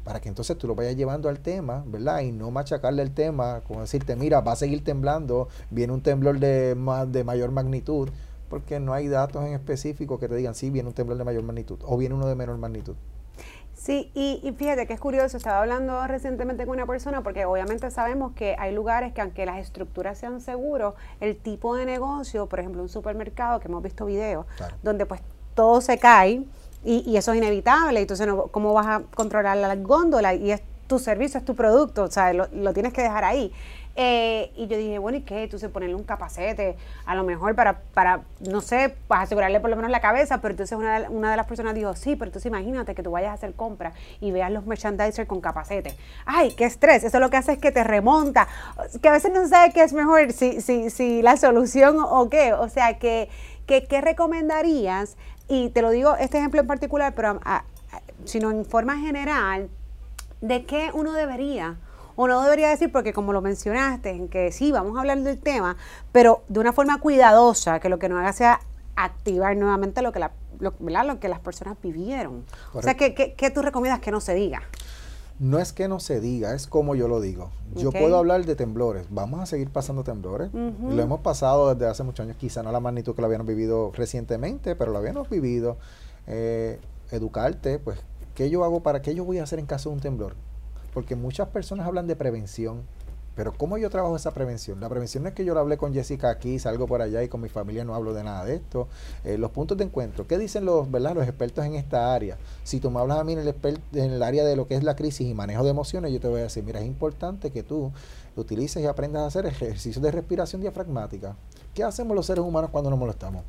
para 0.04 0.20
que 0.20 0.28
entonces 0.28 0.56
tú 0.56 0.66
lo 0.66 0.74
vayas 0.74 0.96
llevando 0.96 1.28
al 1.28 1.40
tema, 1.40 1.84
¿verdad? 1.86 2.20
Y 2.20 2.32
no 2.32 2.50
machacarle 2.50 3.02
el 3.02 3.12
tema, 3.12 3.60
como 3.66 3.80
decirte, 3.80 4.16
mira, 4.16 4.40
va 4.40 4.52
a 4.52 4.56
seguir 4.56 4.82
temblando, 4.82 5.48
viene 5.70 5.92
un 5.92 6.02
temblor 6.02 6.38
de, 6.38 6.74
de 7.08 7.24
mayor 7.24 7.50
magnitud, 7.50 8.08
porque 8.48 8.80
no 8.80 8.94
hay 8.94 9.08
datos 9.08 9.44
en 9.44 9.52
específico 9.52 10.18
que 10.18 10.28
te 10.28 10.36
digan, 10.36 10.54
sí, 10.54 10.70
viene 10.70 10.88
un 10.88 10.94
temblor 10.94 11.18
de 11.18 11.24
mayor 11.24 11.42
magnitud 11.42 11.78
o 11.84 11.96
viene 11.96 12.14
uno 12.14 12.26
de 12.26 12.34
menor 12.34 12.56
magnitud. 12.58 12.94
Sí, 13.78 14.10
y, 14.12 14.52
fíjate 14.58 14.88
que 14.88 14.92
es 14.92 14.98
curioso, 14.98 15.36
estaba 15.36 15.60
hablando 15.60 16.04
recientemente 16.08 16.66
con 16.66 16.74
una 16.74 16.86
persona 16.86 17.22
porque 17.22 17.44
obviamente 17.44 17.88
sabemos 17.92 18.32
que 18.32 18.56
hay 18.58 18.74
lugares 18.74 19.12
que 19.12 19.20
aunque 19.20 19.46
las 19.46 19.58
estructuras 19.58 20.18
sean 20.18 20.40
seguros, 20.40 20.94
el 21.20 21.36
tipo 21.36 21.76
de 21.76 21.86
negocio, 21.86 22.46
por 22.46 22.58
ejemplo 22.58 22.82
un 22.82 22.88
supermercado, 22.88 23.60
que 23.60 23.68
hemos 23.68 23.82
visto 23.82 24.04
videos, 24.04 24.46
donde 24.82 25.06
pues 25.06 25.20
todo 25.54 25.80
se 25.80 25.96
cae 25.96 26.44
y, 26.84 27.16
eso 27.16 27.32
es 27.32 27.38
inevitable, 27.38 28.00
entonces 28.00 28.28
¿cómo 28.50 28.72
vas 28.72 28.86
a 28.86 29.02
controlar 29.14 29.56
la 29.56 29.74
góndola? 29.76 30.34
Y 30.34 30.52
es 30.52 30.62
tu 30.86 30.98
servicio, 30.98 31.38
es 31.38 31.44
tu 31.44 31.54
producto, 31.54 32.04
o 32.04 32.10
sea, 32.10 32.32
lo, 32.32 32.72
tienes 32.72 32.92
que 32.92 33.02
dejar 33.02 33.24
ahí. 33.24 33.52
Eh, 34.00 34.52
y 34.54 34.68
yo 34.68 34.78
dije, 34.78 34.98
bueno, 35.00 35.18
¿y 35.18 35.22
qué? 35.22 35.42
Entonces 35.42 35.68
ponerle 35.70 35.96
un 35.96 36.04
capacete, 36.04 36.76
a 37.04 37.16
lo 37.16 37.24
mejor 37.24 37.56
para, 37.56 37.80
para 37.94 38.22
no 38.48 38.60
sé, 38.60 38.94
para 39.08 39.22
asegurarle 39.22 39.58
por 39.58 39.70
lo 39.70 39.76
menos 39.76 39.90
la 39.90 40.00
cabeza, 40.00 40.40
pero 40.40 40.52
entonces 40.52 40.78
una 40.78 41.00
de, 41.00 41.08
una 41.08 41.32
de 41.32 41.36
las 41.36 41.46
personas 41.46 41.74
dijo, 41.74 41.96
sí, 41.96 42.14
pero 42.14 42.28
entonces 42.28 42.46
imagínate 42.46 42.94
que 42.94 43.02
tú 43.02 43.10
vayas 43.10 43.30
a 43.30 43.34
hacer 43.34 43.54
compras 43.54 43.94
y 44.20 44.30
veas 44.30 44.52
los 44.52 44.66
merchandisers 44.66 45.26
con 45.26 45.40
capacete. 45.40 45.96
Ay, 46.26 46.52
qué 46.52 46.64
estrés, 46.64 47.02
eso 47.02 47.18
lo 47.18 47.28
que 47.28 47.38
hace 47.38 47.54
es 47.54 47.58
que 47.58 47.72
te 47.72 47.82
remonta, 47.82 48.46
que 49.02 49.08
a 49.08 49.12
veces 49.12 49.32
no 49.32 49.46
sabe 49.48 49.72
qué 49.72 49.82
es 49.82 49.92
mejor, 49.92 50.32
si, 50.32 50.60
si, 50.60 50.90
si 50.90 51.20
la 51.20 51.36
solución 51.36 51.96
o 51.98 52.28
qué, 52.28 52.52
o 52.52 52.68
sea, 52.68 53.00
que, 53.00 53.28
que 53.66 53.84
¿qué 53.84 54.00
recomendarías? 54.00 55.16
Y 55.48 55.70
te 55.70 55.82
lo 55.82 55.90
digo, 55.90 56.16
este 56.16 56.38
ejemplo 56.38 56.60
en 56.60 56.66
particular, 56.66 57.14
pero 57.14 57.40
sino 58.24 58.50
en 58.50 58.64
forma 58.64 58.98
general, 58.98 59.68
de 60.40 60.64
qué 60.66 60.90
uno 60.92 61.14
debería 61.14 61.78
o 62.20 62.26
no 62.26 62.42
debería 62.42 62.68
decir, 62.68 62.90
porque 62.90 63.12
como 63.12 63.32
lo 63.32 63.40
mencionaste, 63.40 64.10
en 64.10 64.28
que 64.28 64.50
sí, 64.50 64.72
vamos 64.72 64.96
a 64.96 65.00
hablar 65.00 65.18
del 65.20 65.38
tema, 65.38 65.76
pero 66.10 66.42
de 66.48 66.58
una 66.58 66.72
forma 66.72 66.98
cuidadosa, 66.98 67.78
que 67.78 67.88
lo 67.88 68.00
que 68.00 68.08
no 68.08 68.18
haga 68.18 68.32
sea 68.32 68.60
activar 68.96 69.56
nuevamente 69.56 70.02
lo 70.02 70.10
que, 70.10 70.18
la, 70.18 70.32
lo, 70.58 70.74
lo 70.80 71.20
que 71.20 71.28
las 71.28 71.38
personas 71.38 71.76
vivieron. 71.80 72.44
O 72.72 72.82
sea, 72.82 72.96
¿qué, 72.96 73.14
¿qué, 73.14 73.50
tú 73.50 73.62
recomiendas 73.62 74.00
que 74.00 74.10
no 74.10 74.20
se 74.20 74.34
diga? 74.34 74.62
No 75.38 75.58
es 75.58 75.72
que 75.72 75.88
no 75.88 76.00
se 76.00 76.20
diga, 76.20 76.54
es 76.54 76.66
como 76.66 76.94
yo 76.94 77.06
lo 77.06 77.20
digo. 77.20 77.50
Yo 77.76 77.92
puedo 77.92 78.16
hablar 78.16 78.44
de 78.44 78.56
temblores. 78.56 79.06
Vamos 79.10 79.40
a 79.40 79.46
seguir 79.46 79.70
pasando 79.70 80.02
temblores. 80.02 80.50
Lo 80.52 81.02
hemos 81.02 81.20
pasado 81.20 81.74
desde 81.74 81.90
hace 81.90 82.02
muchos 82.02 82.24
años, 82.24 82.36
quizá 82.36 82.62
no 82.62 82.72
la 82.72 82.80
magnitud 82.80 83.14
que 83.14 83.20
lo 83.20 83.26
habíamos 83.26 83.46
vivido 83.46 83.92
recientemente, 83.94 84.74
pero 84.74 84.90
lo 84.90 84.98
habíamos 84.98 85.30
vivido. 85.30 85.76
Eh, 86.26 86.80
educarte, 87.10 87.78
pues, 87.78 87.98
¿qué 88.34 88.50
yo 88.50 88.64
hago 88.64 88.82
para 88.82 89.00
qué 89.00 89.14
yo 89.14 89.24
voy 89.24 89.38
a 89.38 89.44
hacer 89.44 89.58
en 89.58 89.66
caso 89.66 89.90
de 89.90 89.94
un 89.94 90.00
temblor? 90.00 90.34
porque 90.98 91.14
muchas 91.14 91.48
personas 91.48 91.86
hablan 91.86 92.08
de 92.08 92.16
prevención, 92.16 92.82
pero 93.38 93.52
¿cómo 93.52 93.78
yo 93.78 93.88
trabajo 93.88 94.16
esa 94.16 94.32
prevención? 94.32 94.80
La 94.80 94.88
prevención 94.88 95.22
no 95.22 95.28
es 95.28 95.34
que 95.36 95.44
yo 95.44 95.54
lo 95.54 95.60
hablé 95.60 95.76
con 95.76 95.94
Jessica 95.94 96.28
aquí, 96.28 96.58
salgo 96.58 96.88
por 96.88 97.02
allá 97.02 97.22
y 97.22 97.28
con 97.28 97.40
mi 97.40 97.48
familia 97.48 97.84
no 97.84 97.94
hablo 97.94 98.12
de 98.12 98.24
nada 98.24 98.44
de 98.44 98.56
esto. 98.56 98.88
Eh, 99.22 99.38
los 99.38 99.52
puntos 99.52 99.78
de 99.78 99.84
encuentro, 99.84 100.26
¿qué 100.26 100.38
dicen 100.38 100.64
los, 100.64 100.90
¿verdad? 100.90 101.14
los 101.14 101.22
expertos 101.22 101.64
en 101.64 101.76
esta 101.76 102.12
área? 102.12 102.36
Si 102.64 102.80
tú 102.80 102.90
me 102.90 102.98
hablas 102.98 103.18
a 103.18 103.22
mí 103.22 103.34
en 103.34 103.38
el, 103.38 103.54
en 103.92 104.10
el 104.10 104.24
área 104.24 104.44
de 104.44 104.56
lo 104.56 104.66
que 104.66 104.74
es 104.74 104.82
la 104.82 104.96
crisis 104.96 105.24
y 105.24 105.34
manejo 105.34 105.62
de 105.62 105.70
emociones, 105.70 106.12
yo 106.12 106.18
te 106.18 106.26
voy 106.26 106.40
a 106.40 106.42
decir, 106.42 106.64
mira, 106.64 106.80
es 106.80 106.86
importante 106.86 107.52
que 107.52 107.62
tú 107.62 107.92
utilices 108.34 108.82
y 108.82 108.86
aprendas 108.86 109.22
a 109.22 109.26
hacer 109.26 109.46
ejercicios 109.46 110.02
de 110.02 110.10
respiración 110.10 110.60
diafragmática. 110.60 111.36
¿Qué 111.74 111.84
hacemos 111.84 112.16
los 112.16 112.26
seres 112.26 112.42
humanos 112.42 112.70
cuando 112.72 112.90
nos 112.90 112.98
molestamos? 112.98 113.44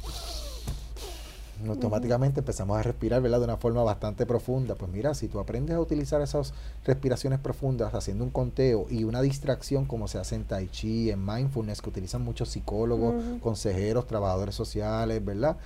Automáticamente 1.67 2.39
empezamos 2.39 2.77
a 2.77 2.83
respirar 2.83 3.21
¿verdad? 3.21 3.39
de 3.39 3.45
una 3.45 3.57
forma 3.57 3.83
bastante 3.83 4.25
profunda. 4.25 4.75
Pues 4.75 4.91
mira, 4.91 5.13
si 5.13 5.27
tú 5.27 5.39
aprendes 5.39 5.75
a 5.75 5.79
utilizar 5.79 6.21
esas 6.21 6.53
respiraciones 6.85 7.39
profundas 7.39 7.93
haciendo 7.93 8.23
un 8.23 8.29
conteo 8.29 8.85
y 8.89 9.03
una 9.03 9.21
distracción 9.21 9.85
como 9.85 10.07
se 10.07 10.17
hace 10.17 10.35
en 10.35 10.45
Tai 10.45 10.69
Chi, 10.69 11.11
en 11.11 11.25
Mindfulness, 11.25 11.81
que 11.81 11.89
utilizan 11.89 12.23
muchos 12.23 12.49
psicólogos, 12.49 13.15
consejeros, 13.41 14.07
trabajadores 14.07 14.55
sociales, 14.55 15.23
¿verdad? 15.23 15.57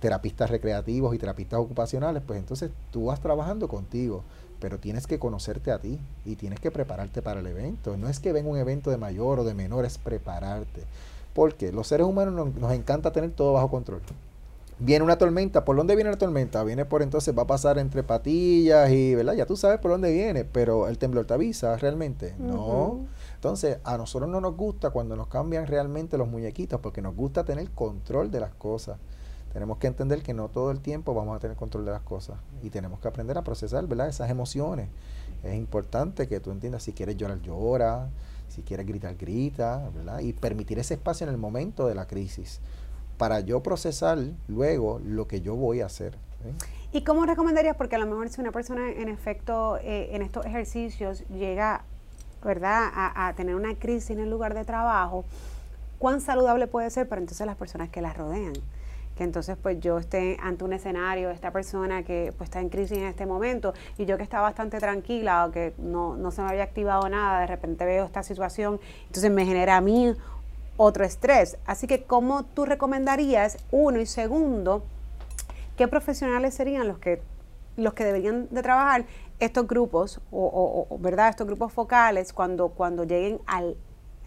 Terapistas 0.00 0.50
recreativos 0.50 1.14
y 1.14 1.18
terapistas 1.18 1.60
ocupacionales, 1.60 2.22
pues 2.26 2.38
entonces 2.38 2.70
tú 2.90 3.06
vas 3.06 3.20
trabajando 3.20 3.68
contigo 3.68 4.22
pero 4.60 4.78
tienes 4.78 5.06
que 5.06 5.18
conocerte 5.18 5.72
a 5.72 5.78
ti 5.78 5.98
y 6.26 6.36
tienes 6.36 6.60
que 6.60 6.70
prepararte 6.70 7.22
para 7.22 7.40
el 7.40 7.46
evento. 7.46 7.96
No 7.96 8.10
es 8.10 8.20
que 8.20 8.30
venga 8.30 8.50
un 8.50 8.58
evento 8.58 8.90
de 8.90 8.98
mayor 8.98 9.40
o 9.40 9.44
de 9.44 9.54
menor, 9.54 9.86
es 9.86 9.96
prepararte. 9.96 10.82
Porque 11.32 11.72
los 11.72 11.86
seres 11.86 12.06
humanos 12.06 12.54
nos 12.54 12.72
encanta 12.72 13.10
tener 13.10 13.30
todo 13.30 13.54
bajo 13.54 13.70
control 13.70 14.02
viene 14.80 15.04
una 15.04 15.18
tormenta. 15.18 15.64
¿Por 15.64 15.76
dónde 15.76 15.94
viene 15.94 16.10
la 16.10 16.18
tormenta? 16.18 16.64
Viene 16.64 16.84
por 16.84 17.02
entonces, 17.02 17.36
va 17.36 17.42
a 17.42 17.46
pasar 17.46 17.78
entre 17.78 18.02
patillas 18.02 18.90
y, 18.90 19.14
¿verdad? 19.14 19.34
Ya 19.34 19.46
tú 19.46 19.56
sabes 19.56 19.78
por 19.78 19.90
dónde 19.90 20.12
viene, 20.12 20.44
pero 20.44 20.88
el 20.88 20.98
temblor 20.98 21.26
te 21.26 21.34
avisa 21.34 21.76
realmente. 21.76 22.34
No. 22.38 23.00
Entonces, 23.34 23.78
a 23.84 23.96
nosotros 23.96 24.28
no 24.28 24.40
nos 24.40 24.56
gusta 24.56 24.90
cuando 24.90 25.16
nos 25.16 25.28
cambian 25.28 25.66
realmente 25.66 26.18
los 26.18 26.28
muñequitos, 26.28 26.80
porque 26.80 27.02
nos 27.02 27.14
gusta 27.14 27.44
tener 27.44 27.70
control 27.70 28.30
de 28.30 28.40
las 28.40 28.52
cosas. 28.54 28.98
Tenemos 29.52 29.78
que 29.78 29.86
entender 29.88 30.22
que 30.22 30.32
no 30.32 30.48
todo 30.48 30.70
el 30.70 30.80
tiempo 30.80 31.12
vamos 31.12 31.36
a 31.36 31.40
tener 31.40 31.56
control 31.56 31.84
de 31.84 31.90
las 31.90 32.02
cosas 32.02 32.36
y 32.62 32.70
tenemos 32.70 33.00
que 33.00 33.08
aprender 33.08 33.36
a 33.36 33.42
procesar, 33.42 33.86
¿verdad? 33.86 34.08
Esas 34.08 34.30
emociones. 34.30 34.88
Es 35.42 35.54
importante 35.54 36.28
que 36.28 36.38
tú 36.38 36.52
entiendas 36.52 36.84
si 36.84 36.92
quieres 36.92 37.16
llorar, 37.16 37.40
llora, 37.42 38.08
si 38.48 38.62
quieres 38.62 38.86
gritar, 38.86 39.16
grita, 39.16 39.90
¿verdad? 39.94 40.20
Y 40.20 40.34
permitir 40.34 40.78
ese 40.78 40.94
espacio 40.94 41.26
en 41.26 41.32
el 41.32 41.38
momento 41.38 41.88
de 41.88 41.96
la 41.96 42.06
crisis 42.06 42.60
para 43.20 43.40
yo 43.40 43.62
procesar 43.62 44.16
luego 44.48 44.98
lo 45.04 45.28
que 45.28 45.42
yo 45.42 45.54
voy 45.54 45.82
a 45.82 45.86
hacer. 45.86 46.14
¿eh? 46.14 46.54
¿Y 46.90 47.02
cómo 47.04 47.26
recomendarías? 47.26 47.76
Porque 47.76 47.96
a 47.96 47.98
lo 47.98 48.06
mejor 48.06 48.30
si 48.30 48.40
una 48.40 48.50
persona 48.50 48.90
en 48.90 49.10
efecto 49.10 49.76
eh, 49.82 50.08
en 50.12 50.22
estos 50.22 50.46
ejercicios 50.46 51.28
llega, 51.28 51.84
¿verdad?, 52.42 52.88
a, 52.94 53.34
tener 53.36 53.56
una 53.56 53.74
crisis 53.74 54.08
en 54.08 54.20
el 54.20 54.30
lugar 54.30 54.54
de 54.54 54.64
trabajo, 54.64 55.26
¿cuán 55.98 56.22
saludable 56.22 56.66
puede 56.66 56.88
ser 56.88 57.10
para 57.10 57.20
entonces 57.20 57.46
las 57.46 57.56
personas 57.56 57.90
que 57.90 58.00
la 58.00 58.14
rodean? 58.14 58.54
que 59.18 59.24
entonces 59.24 59.58
pues 59.60 59.78
yo 59.80 59.98
esté 59.98 60.38
ante 60.40 60.64
un 60.64 60.72
escenario, 60.72 61.28
esta 61.28 61.50
persona 61.50 62.02
que 62.04 62.32
pues 62.38 62.48
está 62.48 62.60
en 62.60 62.70
crisis 62.70 62.96
en 62.96 63.04
este 63.04 63.26
momento 63.26 63.74
y 63.98 64.06
yo 64.06 64.16
que 64.16 64.22
estaba 64.22 64.44
bastante 64.44 64.78
tranquila 64.78 65.44
o 65.44 65.50
que 65.50 65.74
no, 65.76 66.16
no 66.16 66.30
se 66.30 66.40
me 66.40 66.48
había 66.48 66.62
activado 66.62 67.06
nada, 67.10 67.40
de 67.40 67.46
repente 67.48 67.84
veo 67.84 68.06
esta 68.06 68.22
situación, 68.22 68.80
entonces 69.08 69.30
me 69.30 69.44
genera 69.44 69.76
a 69.76 69.82
mí 69.82 70.16
otro 70.82 71.04
estrés. 71.04 71.58
Así 71.66 71.86
que, 71.86 72.04
¿cómo 72.04 72.46
tú 72.46 72.64
recomendarías, 72.64 73.58
uno 73.70 74.00
y 74.00 74.06
segundo, 74.06 74.82
qué 75.76 75.86
profesionales 75.88 76.54
serían 76.54 76.88
los 76.88 76.98
que, 76.98 77.20
los 77.76 77.92
que 77.92 78.02
deberían 78.02 78.48
de 78.50 78.62
trabajar 78.62 79.04
estos 79.40 79.66
grupos, 79.66 80.22
o, 80.32 80.86
¿verdad? 80.98 81.28
Estos 81.28 81.46
grupos 81.46 81.70
focales 81.74 82.32
cuando, 82.32 82.70
cuando 82.70 83.04
lleguen 83.04 83.42
al, 83.46 83.76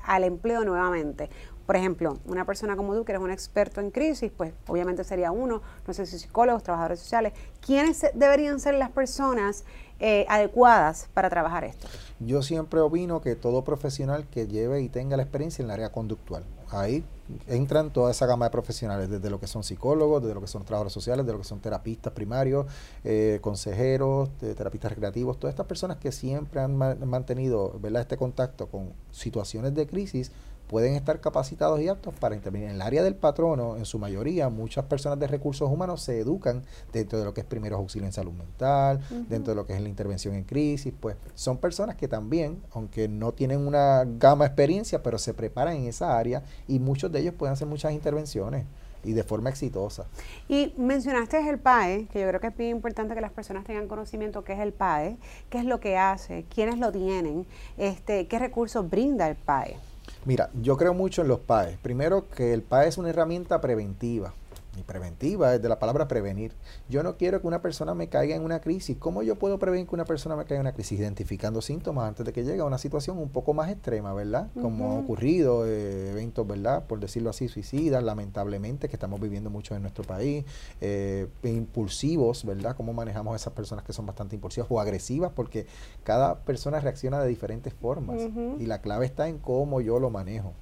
al 0.04 0.24
empleo 0.26 0.64
nuevamente. 0.64 1.28
Por 1.66 1.76
ejemplo, 1.76 2.20
una 2.28 2.46
persona 2.46 2.76
como 2.76 2.94
tú, 2.94 3.04
que 3.04 3.14
eres 3.14 3.24
un 3.24 3.32
experto 3.32 3.82
en 3.82 3.90
crisis, 3.90 4.32
pues 4.36 4.54
obviamente 4.68 5.04
sería 5.04 5.32
uno, 5.32 5.64
no 5.88 5.94
sé 5.96 6.06
si 6.06 6.20
psicólogos, 6.20 6.62
trabajadores 6.62 7.00
sociales. 7.00 7.34
¿Quiénes 7.66 8.06
deberían 8.14 8.60
ser 8.60 8.76
las 8.76 8.92
personas 8.92 9.66
eh, 10.00 10.26
adecuadas 10.30 11.10
para 11.14 11.30
trabajar 11.30 11.64
esto? 11.64 11.88
Yo 12.20 12.42
siempre 12.42 12.80
opino 12.80 13.22
que 13.22 13.36
todo 13.36 13.64
profesional 13.64 14.28
que 14.28 14.48
lleve 14.48 14.82
y 14.82 14.90
tenga 14.90 15.18
la 15.18 15.24
experiencia 15.24 15.62
en 15.62 15.70
el 15.70 15.74
área 15.74 15.92
conductual. 15.92 16.44
Ahí 16.70 17.04
entran 17.48 17.92
toda 17.92 18.12
esa 18.12 18.26
gama 18.26 18.46
de 18.46 18.52
profesionales, 18.52 19.10
desde 19.10 19.30
lo 19.30 19.40
que 19.40 19.48
son 19.48 19.64
psicólogos, 19.64 20.22
desde 20.22 20.34
lo 20.36 20.42
que 20.42 20.48
son 20.48 20.64
trabajadores 20.64 20.94
sociales, 20.94 21.26
de 21.26 21.32
lo 21.32 21.38
que 21.38 21.44
son 21.44 21.60
terapistas 21.60 22.14
primarios, 22.14 22.66
eh, 23.04 23.40
consejeros, 23.42 24.30
terapistas 24.40 24.92
recreativos, 24.92 25.40
todas 25.40 25.54
estas 25.54 25.68
personas 25.68 25.98
que 25.98 26.12
siempre 26.12 26.62
han 26.62 26.76
mantenido 26.76 27.78
¿verdad? 27.80 28.02
este 28.02 28.18
contacto 28.18 28.68
con 28.68 28.94
situaciones 29.12 29.74
de 29.76 29.88
crisis 29.88 30.32
pueden 30.74 30.96
estar 30.96 31.22
capacitados 31.22 31.80
y 31.82 31.88
aptos 31.88 32.16
para 32.16 32.34
intervenir. 32.34 32.70
En 32.70 32.76
el 32.78 32.82
área 32.82 33.04
del 33.04 33.14
patrono, 33.14 33.78
en 33.78 33.86
su 33.86 34.00
mayoría, 34.00 34.50
muchas 34.50 34.86
personas 34.86 35.20
de 35.20 35.28
recursos 35.28 35.70
humanos 35.70 36.02
se 36.02 36.20
educan 36.20 36.64
dentro 36.92 37.20
de 37.20 37.26
lo 37.26 37.32
que 37.32 37.42
es 37.42 37.46
primeros 37.46 37.78
auxilios 37.78 38.08
en 38.08 38.12
salud 38.12 38.32
mental, 38.32 39.00
dentro 39.30 39.52
de 39.52 39.56
lo 39.56 39.68
que 39.68 39.76
es 39.76 39.82
la 39.82 39.88
intervención 39.88 40.34
en 40.34 40.46
crisis, 40.46 40.92
pues 41.00 41.16
son 41.36 41.60
personas 41.60 41.96
que 41.96 42.08
también, 42.08 42.60
aunque 42.72 43.08
no 43.08 43.34
tienen 43.34 43.60
una 43.60 44.04
gama 44.18 44.46
de 44.46 44.48
experiencia, 44.48 45.04
pero 45.04 45.20
se 45.20 45.36
preparan 45.36 45.76
en 45.76 45.84
esa 45.84 46.18
área 46.18 46.42
y 46.68 46.80
muchos 46.80 47.12
de 47.12 47.20
ellos 47.20 47.36
pueden 47.36 47.54
hacer 47.54 47.68
muchas 47.68 47.92
intervenciones 47.92 48.66
y 49.04 49.14
de 49.14 49.24
forma 49.24 49.52
exitosa. 49.52 50.08
Y 50.50 50.74
mencionaste 50.78 51.38
el 51.48 51.60
PAE, 51.60 52.08
que 52.12 52.20
yo 52.22 52.28
creo 52.30 52.40
que 52.40 52.48
es 52.48 52.58
bien 52.58 52.72
importante 52.72 53.14
que 53.14 53.22
las 53.22 53.32
personas 53.32 53.64
tengan 53.64 53.88
conocimiento 53.88 54.44
qué 54.44 54.54
es 54.54 54.60
el 54.60 54.74
PAE, 54.74 55.18
qué 55.52 55.60
es 55.60 55.66
lo 55.66 55.80
que 55.80 56.00
hace, 56.00 56.46
quiénes 56.50 56.80
lo 56.80 56.92
tienen, 56.92 57.46
este, 57.78 58.26
qué 58.26 58.40
recursos 58.40 58.90
brinda 58.90 59.30
el 59.30 59.36
PAE. 59.36 59.78
Mira, 60.26 60.50
yo 60.54 60.78
creo 60.78 60.94
mucho 60.94 61.22
en 61.22 61.28
los 61.28 61.40
PAE. 61.40 61.78
Primero 61.82 62.30
que 62.30 62.54
el 62.54 62.62
PAE 62.62 62.88
es 62.88 62.98
una 62.98 63.10
herramienta 63.10 63.60
preventiva. 63.60 64.34
Y 64.78 64.84
preventiva 64.84 65.54
es 65.54 65.62
de 65.62 65.70
la 65.70 65.78
palabra 65.78 66.08
prevenir. 66.08 66.54
Yo 66.90 67.04
no 67.04 67.16
quiero 67.16 67.42
que 67.42 67.48
una 67.48 67.62
persona 67.62 67.94
me 67.94 68.10
caiga 68.10 68.36
en 68.36 68.42
una 68.42 68.60
crisis. 68.60 68.98
¿Cómo 68.98 69.22
yo 69.22 69.36
puedo 69.36 69.60
prevenir 69.60 69.88
que 69.88 69.94
una 69.94 70.06
persona 70.06 70.36
me 70.36 70.46
caiga 70.46 70.56
en 70.56 70.62
una 70.62 70.74
crisis? 70.74 71.00
Identificando 71.00 71.62
síntomas 71.62 72.08
antes 72.08 72.26
de 72.26 72.34
que 72.34 72.44
llegue 72.44 72.62
a 72.62 72.66
una 72.66 72.80
situación 72.80 73.20
un 73.20 73.30
poco 73.30 73.54
más 73.54 73.70
extrema, 73.70 74.14
¿verdad? 74.14 74.50
Como 74.60 74.92
ha 74.92 74.96
ocurrido, 74.96 75.68
eh, 75.68 76.12
eventos, 76.12 76.48
¿verdad? 76.48 76.86
Por 76.88 77.00
decirlo 77.00 77.30
así, 77.30 77.50
suicidas, 77.50 78.04
lamentablemente, 78.04 78.90
que 78.90 78.96
estamos 78.96 79.20
viviendo 79.20 79.52
mucho 79.52 79.76
en 79.76 79.82
nuestro 79.84 80.04
país. 80.04 80.44
Eh, 80.82 81.28
impulsivos, 81.44 82.44
¿verdad? 82.44 82.76
Cómo 82.76 82.94
manejamos 82.94 83.34
a 83.34 83.36
esas 83.36 83.54
personas 83.54 83.86
que 83.86 83.94
son 83.94 84.08
bastante 84.08 84.36
impulsivas 84.36 84.70
o 84.72 84.80
agresivas, 84.80 85.32
porque 85.36 85.68
cada 86.04 86.40
persona 86.40 86.80
reacciona 86.80 87.22
de 87.22 87.30
diferentes 87.30 87.74
formas. 87.74 88.22
Y 88.60 88.66
la 88.66 88.82
clave 88.82 89.06
está 89.06 89.28
en 89.28 89.38
cómo 89.38 89.82
yo 89.82 90.00
lo 90.00 90.10
manejo. 90.10 90.54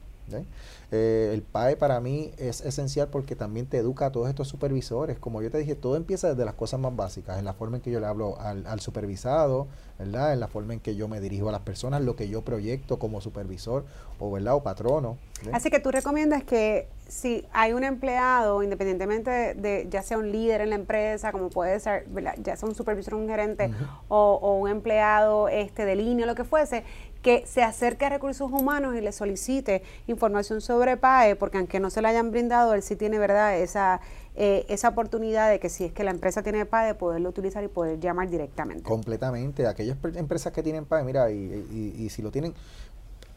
Eh, 0.93 1.31
el 1.33 1.41
PAE 1.41 1.77
para 1.77 2.01
mí 2.01 2.31
es 2.37 2.59
esencial 2.59 3.07
porque 3.07 3.37
también 3.37 3.65
te 3.65 3.77
educa 3.77 4.07
a 4.07 4.11
todos 4.11 4.27
estos 4.27 4.49
supervisores. 4.49 5.17
Como 5.19 5.41
yo 5.41 5.49
te 5.49 5.57
dije, 5.57 5.73
todo 5.75 5.95
empieza 5.95 6.29
desde 6.29 6.43
las 6.43 6.53
cosas 6.53 6.81
más 6.81 6.93
básicas, 6.93 7.39
en 7.39 7.45
la 7.45 7.53
forma 7.53 7.77
en 7.77 7.83
que 7.83 7.91
yo 7.91 8.01
le 8.01 8.07
hablo 8.07 8.37
al, 8.39 8.79
supervisado, 8.81 9.67
¿verdad? 9.97 10.33
En 10.33 10.41
la 10.41 10.49
forma 10.49 10.73
en 10.73 10.81
que 10.81 10.97
yo 10.97 11.07
me 11.07 11.21
dirijo 11.21 11.47
a 11.47 11.53
las 11.53 11.61
personas, 11.61 12.01
lo 12.01 12.17
que 12.17 12.27
yo 12.27 12.41
proyecto 12.41 12.99
como 12.99 13.21
supervisor 13.21 13.85
o, 14.19 14.31
¿verdad? 14.31 14.55
o 14.55 14.63
patrono. 14.63 15.17
Así 15.53 15.69
que 15.69 15.79
tú 15.79 15.91
recomiendas 15.91 16.43
que 16.43 16.87
si 17.07 17.45
hay 17.51 17.73
un 17.73 17.83
empleado, 17.83 18.61
independientemente 18.61 19.55
de, 19.55 19.87
ya 19.89 20.01
sea 20.01 20.17
un 20.17 20.31
líder 20.31 20.61
en 20.61 20.69
la 20.69 20.75
empresa, 20.75 21.31
como 21.31 21.49
puede 21.49 21.79
ser, 21.79 22.05
ya 22.43 22.55
sea 22.55 22.67
un 22.67 22.75
supervisor, 22.75 23.15
un 23.15 23.27
gerente 23.27 23.71
o, 24.07 24.39
o, 24.41 24.57
un 24.57 24.69
empleado 24.69 25.47
este 25.49 25.85
de 25.85 25.95
línea, 25.95 26.25
lo 26.25 26.35
que 26.35 26.43
fuese, 26.43 26.83
que 27.21 27.45
se 27.45 27.63
acerque 27.63 28.05
a 28.05 28.09
recursos 28.09 28.51
humanos 28.51 28.95
y 28.95 29.01
le 29.01 29.11
solicite 29.11 29.83
información 30.07 30.61
sobre 30.61 30.80
PAE, 30.97 31.35
porque 31.35 31.57
aunque 31.57 31.79
no 31.79 31.89
se 31.89 32.01
le 32.01 32.07
hayan 32.07 32.31
brindado, 32.31 32.73
él 32.73 32.81
sí 32.81 32.95
tiene, 32.95 33.19
¿verdad?, 33.19 33.57
esa, 33.57 34.01
eh, 34.35 34.65
esa 34.69 34.89
oportunidad 34.89 35.49
de 35.49 35.59
que 35.59 35.69
si 35.69 35.85
es 35.85 35.93
que 35.93 36.03
la 36.03 36.11
empresa 36.11 36.43
tiene 36.43 36.65
PAE, 36.65 36.95
poderlo 36.95 37.29
utilizar 37.29 37.63
y 37.63 37.67
poder 37.67 37.99
llamar 37.99 38.29
directamente. 38.29 38.83
Completamente. 38.83 39.67
Aquellas 39.67 39.97
empresas 40.15 40.51
que 40.53 40.63
tienen 40.63 40.85
PAE, 40.85 41.03
mira, 41.03 41.31
y, 41.31 41.95
y 41.97 42.09
si 42.09 42.21
lo 42.21 42.31
tienen, 42.31 42.53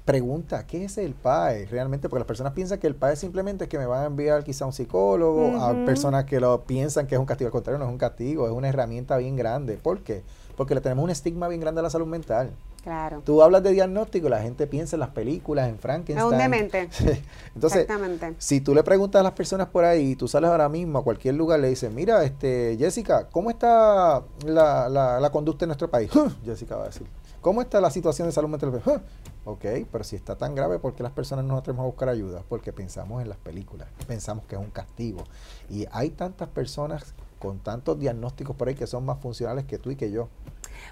pregunta, 0.05 0.67
¿qué 0.67 0.85
es 0.85 0.99
el 0.99 1.15
PAE 1.15 1.67
realmente? 1.67 2.09
Porque 2.09 2.21
las 2.21 2.27
personas 2.27 2.53
piensan 2.53 2.79
que 2.79 2.87
el 2.87 2.95
PAE 2.95 3.17
simplemente 3.17 3.65
es 3.65 3.71
que 3.71 3.79
me 3.79 3.87
van 3.87 4.03
a 4.03 4.07
enviar 4.07 4.45
quizá 4.45 4.65
a 4.65 4.67
un 4.67 4.73
psicólogo, 4.73 5.57
a 5.57 5.73
personas 5.87 6.25
que 6.25 6.41
lo 6.41 6.65
piensan 6.65 7.07
que 7.07 7.15
es 7.15 7.19
un 7.19 7.27
castigo, 7.27 7.49
al 7.49 7.53
contrario, 7.53 7.79
no 7.79 7.87
es 7.87 7.91
un 7.91 7.99
castigo, 7.99 8.47
es 8.47 8.53
una 8.53 8.69
herramienta 8.69 9.17
bien 9.17 9.37
grande. 9.37 9.79
¿Por 9.83 10.01
qué? 10.03 10.23
Porque 10.57 10.75
le 10.75 10.81
tenemos 10.81 11.03
un 11.03 11.11
estigma 11.11 11.49
bien 11.49 11.61
grande 11.61 11.81
a 11.81 11.83
la 11.83 11.91
salud 11.91 12.07
mental. 12.07 12.51
Claro. 12.85 13.23
Tú 13.25 13.43
hablas 13.43 13.63
de 13.63 13.73
diagnóstico, 13.73 14.29
la 14.29 14.43
gente 14.43 14.67
piensa 14.67 14.95
en 14.97 15.01
las 15.01 15.09
películas, 15.09 15.71
en 15.71 15.79
Frankenstein. 15.79 16.19
Es 16.19 16.25
un 16.25 16.37
demente. 16.37 16.91
Entonces, 17.55 17.89
si 18.37 18.61
tú 18.61 18.75
le 18.75 18.83
preguntas 18.83 19.21
a 19.21 19.23
las 19.23 19.33
personas 19.33 19.69
por 19.69 19.87
ahí, 19.87 20.11
y 20.11 20.17
tú 20.17 20.29
sales 20.29 20.51
ahora 20.51 20.69
mismo 20.69 20.99
a 20.99 21.03
cualquier 21.03 21.35
lugar, 21.35 21.61
le 21.61 21.71
dices, 21.71 21.91
mira, 21.91 22.23
este, 22.25 22.77
Jessica, 22.79 23.27
¿cómo 23.31 23.49
está 23.49 24.23
la, 24.45 24.91
la, 24.91 25.19
la 25.19 25.31
conducta 25.31 25.65
en 25.65 25.69
nuestro 25.69 25.91
país? 25.91 26.11
Jessica 26.45 26.77
va 26.77 26.83
a 26.83 26.87
decir, 26.89 27.07
¿cómo 27.41 27.63
está 27.63 27.81
la 27.81 27.91
situación 27.91 28.29
de 28.29 28.33
salud 28.33 28.51
mental? 28.51 28.83
Ok, 29.47 29.65
pero 29.93 30.05
si 30.05 30.17
está 30.17 30.37
tan 30.37 30.55
grave, 30.55 30.79
¿por 30.79 30.95
qué 30.95 31.03
las 31.03 31.13
personas 31.13 31.45
no 31.45 31.53
nos 31.53 31.61
atrevemos 31.61 31.85
a 31.85 31.87
buscar 31.87 32.09
ayuda? 32.09 32.43
Porque 32.49 32.73
pensamos 32.73 33.21
en 33.21 33.29
las 33.29 33.37
películas, 33.37 33.89
pensamos 34.07 34.47
que 34.47 34.55
es 34.55 34.61
un 34.61 34.71
castigo. 34.71 35.23
Y 35.69 35.85
hay 35.93 36.09
tantas 36.09 36.49
personas 36.49 37.13
con 37.39 37.59
tantos 37.59 37.99
diagnósticos 37.99 38.57
por 38.57 38.69
ahí 38.69 38.75
que 38.75 38.87
son 38.87 39.05
más 39.05 39.21
funcionales 39.21 39.67
que 39.67 39.79
tú 39.79 39.91
y 39.91 39.97
que 39.97 40.11
yo. 40.11 40.31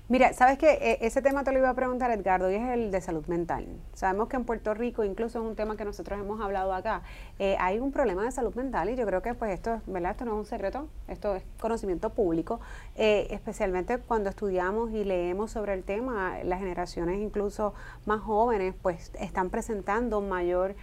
Mira, 0.09 0.33
sabes 0.33 0.59
que 0.59 0.71
eh, 0.73 0.99
ese 1.01 1.23
tema 1.23 1.45
te 1.45 1.53
lo 1.53 1.59
iba 1.59 1.71
a 1.71 1.75
preguntar 1.75 2.11
Edgardo 2.11 2.51
y 2.51 2.55
es 2.55 2.69
el 2.71 2.91
de 2.91 3.01
salud 3.01 3.27
mental. 3.27 3.67
Sabemos 3.95 4.29
que 4.29 4.37
en 4.37 4.45
Puerto 4.45 4.75
Rico, 4.75 5.05
incluso 5.05 5.39
es 5.41 5.45
un 5.45 5.57
tema 5.57 5.77
que 5.77 5.85
nosotros 5.85 6.19
hemos 6.19 6.41
hablado 6.41 6.75
acá, 6.75 7.03
eh, 7.39 7.57
hay 7.59 7.79
un 7.79 7.93
problema 7.93 8.25
de 8.25 8.33
salud 8.33 8.55
mental 8.55 8.91
y 8.91 8.97
yo 8.97 9.07
creo 9.07 9.23
que 9.23 9.35
pues 9.35 9.53
esto, 9.53 9.81
¿verdad? 9.87 10.13
Esto 10.13 10.25
no 10.25 10.33
es 10.33 10.39
un 10.39 10.47
secreto, 10.47 10.89
esto 11.09 11.37
es 11.37 11.43
conocimiento 11.61 12.11
público, 12.11 12.61
eh, 12.97 13.29
especialmente 13.31 13.99
cuando 13.99 14.31
estudiamos 14.31 14.91
y 14.93 15.05
leemos 15.05 15.51
sobre 15.51 15.75
el 15.75 15.85
tema, 15.85 16.39
las 16.45 16.59
generaciones 16.59 17.19
incluso 17.19 17.75
más 18.07 18.21
jóvenes 18.21 18.75
pues 18.83 19.13
están 19.19 19.51
presentando 19.51 20.19
un 20.19 20.29
mayor 20.29 20.75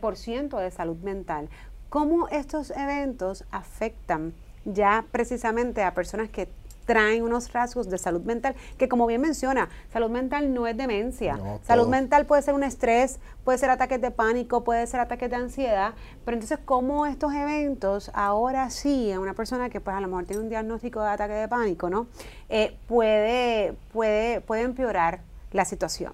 por 0.00 0.16
ciento 0.16 0.58
de 0.58 0.70
salud 0.70 0.96
mental. 0.98 1.48
¿Cómo 1.88 2.28
estos 2.28 2.70
eventos 2.70 3.44
afectan 3.50 4.34
ya 4.64 5.04
precisamente 5.10 5.82
a 5.82 5.94
personas 5.94 6.28
que 6.28 6.48
traen 6.90 7.22
unos 7.22 7.52
rasgos 7.52 7.88
de 7.88 7.98
salud 7.98 8.22
mental, 8.22 8.56
que 8.76 8.88
como 8.88 9.06
bien 9.06 9.20
menciona, 9.20 9.68
salud 9.92 10.10
mental 10.10 10.52
no 10.52 10.66
es 10.66 10.76
demencia. 10.76 11.38
salud 11.62 11.86
mental 11.86 12.26
puede 12.26 12.42
ser 12.42 12.52
un 12.52 12.64
estrés, 12.64 13.20
puede 13.44 13.58
ser 13.58 13.70
ataques 13.70 14.00
de 14.00 14.10
pánico, 14.10 14.64
puede 14.64 14.84
ser 14.88 14.98
ataques 14.98 15.30
de 15.30 15.36
ansiedad, 15.36 15.94
pero 16.24 16.34
entonces 16.34 16.58
cómo 16.64 17.06
estos 17.06 17.32
eventos 17.32 18.10
ahora 18.12 18.70
sí, 18.70 19.12
a 19.12 19.20
una 19.20 19.34
persona 19.34 19.70
que 19.70 19.80
pues 19.80 19.96
a 19.96 20.00
lo 20.00 20.08
mejor 20.08 20.24
tiene 20.24 20.42
un 20.42 20.48
diagnóstico 20.48 21.00
de 21.00 21.10
ataque 21.10 21.34
de 21.34 21.46
pánico, 21.46 21.88
¿no? 21.88 22.08
Eh, 22.48 22.76
puede, 22.88 23.74
puede, 23.92 24.40
puede 24.40 24.62
empeorar 24.62 25.20
la 25.52 25.64
situación. 25.64 26.12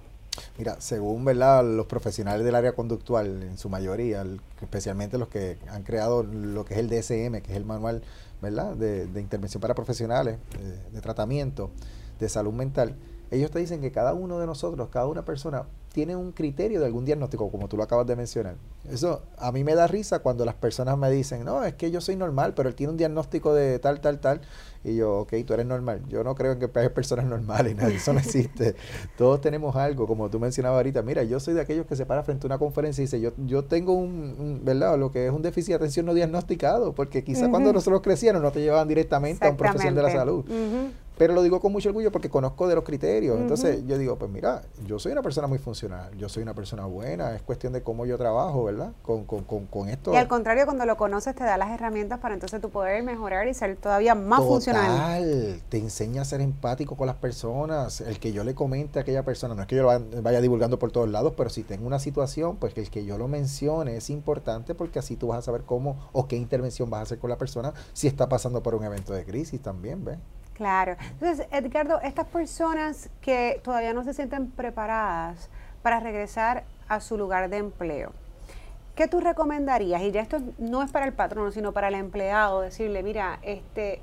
Mira, 0.59 0.75
según 0.79 1.25
¿verdad? 1.25 1.63
los 1.63 1.87
profesionales 1.87 2.45
del 2.45 2.53
área 2.53 2.73
conductual, 2.73 3.41
en 3.41 3.57
su 3.57 3.67
mayoría, 3.69 4.23
especialmente 4.61 5.17
los 5.17 5.29
que 5.29 5.57
han 5.69 5.81
creado 5.81 6.21
lo 6.21 6.65
que 6.65 6.75
es 6.75 6.79
el 6.79 6.87
DSM, 6.87 7.41
que 7.41 7.51
es 7.51 7.57
el 7.57 7.65
manual 7.65 8.03
¿verdad? 8.41 8.75
De, 8.75 9.19
intervención 9.19 9.61
para 9.61 9.73
profesionales, 9.73 10.37
de, 10.91 11.01
tratamiento, 11.01 11.71
de 12.19 12.29
salud 12.29 12.53
mental, 12.53 12.95
ellos 13.31 13.51
te 13.51 13.59
dicen 13.59 13.81
que 13.81 13.91
cada 13.91 14.13
uno 14.13 14.39
de 14.39 14.45
nosotros, 14.45 14.89
cada 14.89 15.07
una 15.07 15.25
persona, 15.25 15.65
tiene 15.97 16.15
un 16.15 16.31
criterio 16.31 16.79
de 16.79 16.85
algún 16.85 17.05
diagnóstico, 17.05 17.49
como 17.49 17.67
tú 17.67 17.75
lo 17.75 17.81
acabas 17.81 18.05
de 18.05 18.15
mencionar. 18.15 18.53
Eso 18.87 19.23
a 19.35 19.51
mí 19.51 19.63
me 19.63 19.73
da 19.73 19.87
risa 19.87 20.19
cuando 20.19 20.45
las 20.45 20.53
personas 20.53 20.95
me 20.95 21.09
dicen, 21.09 21.43
no, 21.43 21.63
es 21.63 21.73
que 21.73 21.89
yo 21.89 22.01
soy 22.01 22.15
normal, 22.15 22.53
pero 22.53 22.69
él 22.69 22.75
tiene 22.75 22.91
un 22.91 22.97
diagnóstico 22.97 23.51
de 23.51 23.79
tal, 23.79 23.99
tal, 23.99 24.19
tal. 24.19 24.41
Y 24.83 24.95
yo, 24.95 25.21
ok, 25.21 25.33
tú 25.43 25.55
eres 25.55 25.65
normal. 25.65 26.03
Yo 26.07 26.23
no 26.23 26.35
creo 26.35 26.51
en 26.51 26.59
que 26.59 26.69
hay 26.79 26.89
personas 26.89 27.25
normales, 27.25 27.75
nada, 27.77 27.89
eso 27.89 28.13
no 28.13 28.19
existe. 28.19 28.75
Todos 29.17 29.41
tenemos 29.41 29.75
algo, 29.75 30.05
como 30.05 30.29
tú 30.29 30.39
mencionabas 30.39 30.77
ahorita. 30.77 31.01
Mira, 31.01 31.23
yo 31.23 31.39
soy 31.39 31.55
de 31.55 31.61
aquellos 31.61 31.87
que 31.87 31.95
se 31.95 32.05
para 32.05 32.21
frente 32.21 32.45
a 32.45 32.49
una 32.49 32.59
conferencia 32.59 33.01
y 33.01 33.05
dice, 33.05 33.19
yo, 33.19 33.31
yo 33.47 33.65
tengo 33.65 33.93
un, 33.93 34.61
¿verdad? 34.63 34.99
Lo 34.99 35.11
que 35.11 35.25
es 35.25 35.31
un 35.31 35.41
déficit 35.41 35.69
de 35.69 35.75
atención 35.77 36.05
no 36.05 36.13
diagnosticado, 36.13 36.93
porque 36.93 37.23
quizás 37.23 37.49
cuando 37.49 37.73
nosotros 37.73 38.01
crecíamos 38.03 38.43
no 38.43 38.51
te 38.51 38.61
llevaban 38.61 38.87
directamente 38.87 39.47
a 39.47 39.49
un 39.49 39.57
profesional 39.57 39.95
de 39.95 40.01
la 40.03 40.11
salud. 40.11 40.45
Pero 41.17 41.33
lo 41.33 41.41
digo 41.41 41.59
con 41.59 41.71
mucho 41.71 41.89
orgullo 41.89 42.11
porque 42.11 42.29
conozco 42.29 42.67
de 42.67 42.75
los 42.75 42.83
criterios. 42.83 43.39
Entonces 43.39 43.85
yo 43.87 43.97
digo, 43.97 44.17
pues 44.17 44.29
mira, 44.29 44.61
yo 44.85 44.99
soy 44.99 45.11
una 45.11 45.21
persona 45.21 45.47
muy 45.47 45.57
funcional, 45.57 46.15
yo 46.17 46.29
soy 46.29 46.43
una 46.43 46.53
persona 46.53 46.85
buena, 46.85 47.35
es 47.35 47.41
cuestión 47.41 47.73
de 47.73 47.81
cómo 47.81 48.05
yo 48.05 48.17
trabajo, 48.17 48.63
¿verdad? 48.63 48.91
Con, 49.01 49.25
con, 49.25 49.43
con, 49.43 49.89
esto. 49.89 50.13
Y 50.13 50.17
al 50.17 50.27
contrario, 50.27 50.65
cuando 50.65 50.85
lo 50.85 50.97
conoces 50.97 51.35
te 51.35 51.43
da 51.43 51.57
las 51.57 51.71
herramientas 51.71 52.19
para 52.19 52.33
entonces 52.33 52.61
tú 52.61 52.69
poder 52.69 53.01
mejorar 53.03 53.47
y 53.47 53.53
ser 53.53 53.75
todavía 53.77 54.15
más 54.15 54.41
funcional. 54.41 55.61
Te 55.69 55.77
enseña 55.77 56.21
a 56.21 56.25
ser 56.25 56.41
empático 56.41 56.95
con 56.95 57.07
las 57.07 57.15
personas. 57.15 58.01
El 58.01 58.19
que 58.19 58.31
yo 58.31 58.43
le 58.43 58.53
comente 58.53 58.99
a 58.99 59.01
aquella 59.01 59.23
persona, 59.23 59.55
no 59.55 59.61
es 59.61 59.67
que 59.67 59.75
yo 59.75 59.83
lo 59.83 60.21
vaya 60.21 60.41
divulgando 60.41 60.77
por 60.77 60.91
todos 60.91 61.09
lados, 61.09 61.33
pero 61.35 61.49
si 61.49 61.63
tengo 61.63 61.87
una 61.87 61.99
situación, 61.99 62.57
pues 62.57 62.73
que 62.73 62.81
el 62.81 62.89
que 62.89 63.05
yo 63.05 63.17
lo 63.17 63.27
mencione 63.27 63.97
es 63.97 64.09
importante 64.09 64.75
porque 64.75 64.99
así 64.99 65.15
tú 65.15 65.27
vas 65.27 65.39
a 65.39 65.41
saber 65.41 65.63
cómo 65.63 66.09
o 66.11 66.27
qué 66.27 66.35
intervención 66.35 66.89
vas 66.89 66.99
a 66.99 67.03
hacer 67.03 67.19
con 67.19 67.29
la 67.29 67.37
persona 67.37 67.73
si 67.93 68.07
está 68.07 68.29
pasando 68.29 68.61
por 68.61 68.75
un 68.75 68.83
evento 68.83 69.13
de 69.13 69.25
crisis 69.25 69.61
también, 69.61 70.03
¿ves? 70.05 70.17
Claro. 70.57 70.97
Entonces, 71.11 71.47
Edgardo, 71.51 72.01
estas 72.01 72.25
personas 72.25 73.11
que 73.21 73.61
todavía 73.63 73.93
no 73.93 74.03
se 74.03 74.15
sienten 74.15 74.49
preparadas 74.49 75.51
para 75.83 75.99
regresar 75.99 76.63
a 76.89 76.99
su 76.99 77.15
lugar 77.15 77.47
de 77.51 77.57
empleo, 77.57 78.11
¿qué 78.95 79.07
tú 79.07 79.19
recomendarías? 79.19 80.01
Y 80.01 80.11
ya 80.11 80.21
esto 80.21 80.39
no 80.57 80.81
es 80.81 80.91
para 80.91 81.05
el 81.05 81.13
patrono, 81.13 81.51
sino 81.51 81.73
para 81.73 81.89
el 81.89 81.93
empleado, 81.93 82.61
decirle, 82.61 83.03
mira, 83.03 83.37
este, 83.43 84.01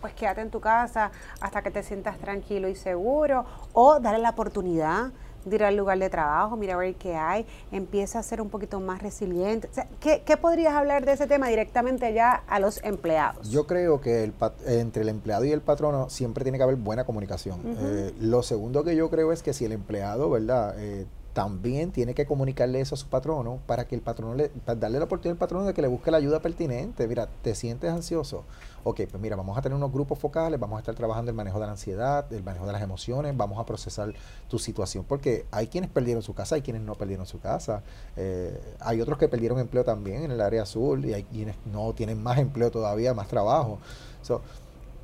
pues 0.00 0.14
quédate 0.14 0.42
en 0.42 0.50
tu 0.52 0.60
casa 0.60 1.10
hasta 1.40 1.62
que 1.62 1.72
te 1.72 1.82
sientas 1.82 2.18
tranquilo 2.18 2.68
y 2.68 2.76
seguro, 2.76 3.44
o 3.72 3.98
darle 3.98 4.20
la 4.20 4.30
oportunidad 4.30 5.10
de 5.46 5.56
ir 5.56 5.64
al 5.64 5.76
lugar 5.76 5.98
de 5.98 6.10
trabajo, 6.10 6.56
mira 6.56 6.74
a 6.74 6.76
ver 6.76 6.94
qué 6.96 7.14
hay, 7.14 7.46
empieza 7.72 8.18
a 8.18 8.22
ser 8.22 8.40
un 8.40 8.50
poquito 8.50 8.80
más 8.80 9.00
resiliente. 9.00 9.68
¿qué, 10.00 10.36
podrías 10.36 10.74
hablar 10.74 11.06
de 11.06 11.12
ese 11.12 11.26
tema 11.26 11.48
directamente 11.48 12.12
ya 12.12 12.42
a 12.46 12.60
los 12.60 12.82
empleados? 12.84 13.48
Yo 13.48 13.66
creo 13.66 14.00
que 14.00 14.24
el, 14.24 14.34
entre 14.66 15.02
el 15.02 15.08
empleado 15.08 15.44
y 15.44 15.52
el 15.52 15.60
patrono 15.60 16.10
siempre 16.10 16.44
tiene 16.44 16.58
que 16.58 16.64
haber 16.64 16.76
buena 16.76 17.04
comunicación. 17.04 17.60
Eh, 17.64 18.12
lo 18.20 18.42
segundo 18.42 18.84
que 18.84 18.96
yo 18.96 19.08
creo 19.08 19.32
es 19.32 19.42
que 19.42 19.52
si 19.52 19.64
el 19.64 19.72
empleado, 19.72 20.28
¿verdad? 20.28 20.74
Eh, 20.78 21.06
también 21.36 21.92
tiene 21.92 22.14
que 22.14 22.24
comunicarle 22.24 22.80
eso 22.80 22.94
a 22.94 22.98
su 22.98 23.08
patrono 23.08 23.58
para 23.66 23.86
que 23.86 23.94
el 23.94 24.00
patrono 24.00 24.32
le, 24.32 24.48
para 24.48 24.80
darle 24.80 24.98
la 24.98 25.04
oportunidad 25.04 25.32
al 25.32 25.38
patrono 25.38 25.66
de 25.66 25.74
que 25.74 25.82
le 25.82 25.88
busque 25.88 26.10
la 26.10 26.16
ayuda 26.16 26.40
pertinente. 26.40 27.06
Mira, 27.06 27.28
te 27.42 27.54
sientes 27.54 27.90
ansioso. 27.90 28.44
Ok, 28.84 29.02
pues 29.10 29.22
mira, 29.22 29.36
vamos 29.36 29.58
a 29.58 29.60
tener 29.60 29.76
unos 29.76 29.92
grupos 29.92 30.18
focales, 30.18 30.58
vamos 30.58 30.78
a 30.78 30.80
estar 30.80 30.94
trabajando 30.94 31.30
el 31.30 31.36
manejo 31.36 31.60
de 31.60 31.66
la 31.66 31.72
ansiedad, 31.72 32.32
el 32.32 32.42
manejo 32.42 32.64
de 32.64 32.72
las 32.72 32.80
emociones, 32.80 33.36
vamos 33.36 33.58
a 33.58 33.66
procesar 33.66 34.14
tu 34.48 34.58
situación, 34.58 35.04
porque 35.06 35.44
hay 35.50 35.66
quienes 35.66 35.90
perdieron 35.90 36.22
su 36.22 36.32
casa, 36.32 36.54
hay 36.54 36.62
quienes 36.62 36.80
no 36.80 36.94
perdieron 36.94 37.26
su 37.26 37.38
casa, 37.38 37.82
eh, 38.16 38.58
hay 38.80 39.02
otros 39.02 39.18
que 39.18 39.28
perdieron 39.28 39.58
empleo 39.58 39.84
también 39.84 40.22
en 40.22 40.30
el 40.30 40.40
área 40.40 40.62
azul 40.62 41.04
y 41.04 41.12
hay 41.12 41.24
quienes 41.24 41.56
no 41.70 41.92
tienen 41.92 42.22
más 42.22 42.38
empleo 42.38 42.70
todavía, 42.70 43.12
más 43.12 43.28
trabajo. 43.28 43.78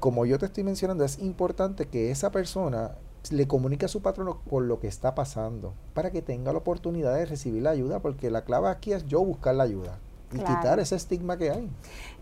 como 0.00 0.24
yo 0.24 0.38
te 0.38 0.46
estoy 0.46 0.64
mencionando, 0.64 1.04
es 1.04 1.18
importante 1.18 1.88
que 1.88 2.10
esa 2.10 2.30
persona 2.30 2.92
le 3.30 3.46
comunique 3.46 3.84
a 3.84 3.88
su 3.88 4.02
patrono 4.02 4.40
por 4.48 4.64
lo 4.64 4.80
que 4.80 4.88
está 4.88 5.14
pasando, 5.14 5.74
para 5.94 6.10
que 6.10 6.22
tenga 6.22 6.52
la 6.52 6.58
oportunidad 6.58 7.14
de 7.14 7.26
recibir 7.26 7.62
la 7.62 7.70
ayuda, 7.70 8.00
porque 8.00 8.30
la 8.30 8.44
clave 8.44 8.68
aquí 8.68 8.92
es 8.92 9.06
yo 9.06 9.24
buscar 9.24 9.54
la 9.54 9.64
ayuda 9.64 9.98
y 10.32 10.38
quitar 10.38 10.80
ese 10.80 10.96
estigma 10.96 11.36
que 11.36 11.50
hay. 11.50 11.70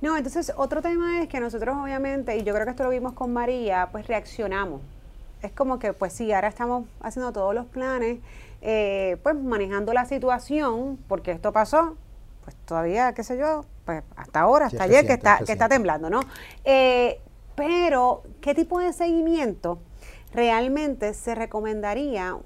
No, 0.00 0.16
entonces 0.16 0.52
otro 0.56 0.82
tema 0.82 1.22
es 1.22 1.28
que 1.28 1.40
nosotros 1.40 1.76
obviamente, 1.80 2.36
y 2.36 2.42
yo 2.42 2.52
creo 2.52 2.66
que 2.66 2.70
esto 2.70 2.82
lo 2.82 2.90
vimos 2.90 3.12
con 3.12 3.32
María, 3.32 3.88
pues 3.92 4.06
reaccionamos. 4.06 4.82
Es 5.42 5.52
como 5.52 5.78
que, 5.78 5.92
pues 5.92 6.12
sí, 6.12 6.32
ahora 6.32 6.48
estamos 6.48 6.86
haciendo 7.00 7.32
todos 7.32 7.54
los 7.54 7.66
planes, 7.66 8.18
eh, 8.60 9.16
pues 9.22 9.36
manejando 9.36 9.92
la 9.94 10.04
situación, 10.04 10.98
porque 11.08 11.30
esto 11.30 11.52
pasó, 11.52 11.96
pues 12.44 12.56
todavía, 12.66 13.14
qué 13.14 13.24
sé 13.24 13.38
yo, 13.38 13.64
pues 13.86 14.02
hasta 14.16 14.40
ahora, 14.40 14.66
hasta 14.66 14.82
ayer 14.82 15.06
que 15.06 15.14
está, 15.14 15.38
que 15.38 15.52
está 15.52 15.68
temblando, 15.68 16.10
¿no? 16.10 16.20
Eh, 16.64 17.20
pero, 17.54 18.22
¿qué 18.40 18.54
tipo 18.54 18.80
de 18.80 18.92
seguimiento? 18.92 19.78
Realmente 20.32 21.14
se 21.14 21.34
recomendaría 21.34 22.36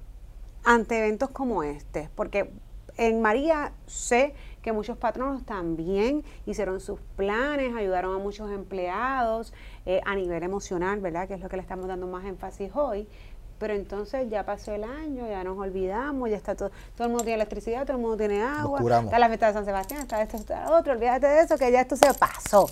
ante 0.64 0.99
eventos 0.99 1.31
como 1.31 1.62
este, 1.62 2.09
porque 2.14 2.51
en 2.97 3.20
María 3.20 3.73
sé 3.87 4.35
que 4.62 4.73
muchos 4.73 4.97
patronos 4.97 5.44
también 5.44 6.25
hicieron 6.47 6.81
sus 6.81 6.99
planes, 7.16 7.75
ayudaron 7.75 8.14
a 8.14 8.18
muchos 8.18 8.51
empleados 8.51 9.53
eh, 9.85 10.01
a 10.07 10.14
nivel 10.14 10.42
emocional, 10.42 11.01
¿verdad? 11.01 11.29
Que 11.29 11.35
es 11.35 11.40
lo 11.40 11.49
que 11.49 11.57
le 11.57 11.62
estamos 11.62 11.87
dando 11.87 12.07
más 12.07 12.25
énfasis 12.25 12.70
hoy. 12.75 13.07
Pero 13.59 13.75
entonces 13.75 14.29
ya 14.31 14.44
pasó 14.44 14.73
el 14.73 14.85
año, 14.85 15.29
ya 15.29 15.44
nos 15.44 15.59
olvidamos, 15.59 16.31
ya 16.31 16.37
está 16.37 16.55
todo, 16.55 16.70
todo 16.97 17.05
el 17.05 17.11
mundo 17.11 17.25
tiene 17.25 17.37
electricidad, 17.37 17.83
todo 17.83 17.97
el 17.97 18.03
mundo 18.03 18.16
tiene 18.16 18.42
agua, 18.42 18.81
está 18.81 19.18
la 19.18 19.29
fiesta 19.29 19.49
de 19.49 19.53
San 19.53 19.64
Sebastián, 19.64 20.01
está 20.01 20.23
esto, 20.23 20.37
está 20.38 20.70
otro, 20.73 20.92
olvídate 20.92 21.27
de 21.27 21.42
eso, 21.42 21.57
que 21.57 21.70
ya 21.70 21.83
esto 21.83 21.97
se 21.97 22.12
pasó. 22.14 22.66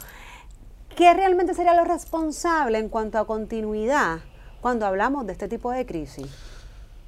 ¿Qué 0.97 1.15
realmente 1.15 1.55
sería 1.55 1.75
lo 1.75 1.85
responsable 1.85 2.79
en 2.79 2.89
cuanto 2.89 3.19
a 3.19 3.27
continuidad 3.27 4.21
cuando 4.63 4.87
hablamos 4.87 5.27
de 5.27 5.33
este 5.33 5.49
tipo 5.49 5.73
de 5.73 5.85
crisis? 5.85 6.29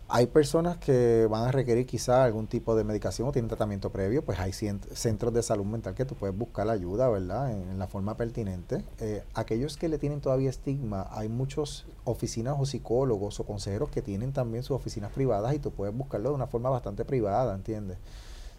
Hay 0.09 0.27
personas 0.27 0.77
que 0.77 1.27
van 1.31 1.45
a 1.45 1.53
requerir 1.53 1.87
quizá 1.87 2.25
algún 2.25 2.49
tipo 2.49 2.77
de 2.77 2.83
medicación 2.85 3.29
o 3.29 3.33
tienen 3.33 3.49
tratamiento 3.49 3.91
previo, 3.91 4.23
pues 4.23 4.39
hay 4.39 4.53
centros 4.53 5.33
de 5.33 5.43
salud 5.43 5.65
mental 5.65 5.95
que 5.95 6.05
tú 6.05 6.15
puedes 6.15 6.37
buscar 6.37 6.67
la 6.67 6.73
ayuda, 6.73 7.09
¿verdad? 7.09 7.53
En, 7.53 7.79
la 7.79 7.87
forma 7.87 8.17
pertinente. 8.17 8.85
Eh, 8.99 9.23
aquellos 9.35 9.77
que 9.77 9.89
le 9.89 9.99
tienen 9.99 10.21
todavía 10.21 10.51
estigma, 10.51 11.09
hay 11.11 11.29
muchas 11.29 11.87
oficinas 12.03 12.57
o 12.59 12.67
psicólogos 12.67 13.41
o 13.41 13.45
consejeros 13.45 13.89
que 13.89 14.03
tienen 14.03 14.33
también 14.33 14.63
sus 14.65 14.77
oficinas 14.77 15.13
privadas 15.13 15.55
y 15.55 15.59
tú 15.61 15.71
puedes 15.71 15.97
buscarlo 15.97 16.31
de 16.31 16.35
una 16.35 16.49
forma 16.49 16.71
bastante 16.71 17.05
privada, 17.05 17.55
¿entiendes? 17.55 17.99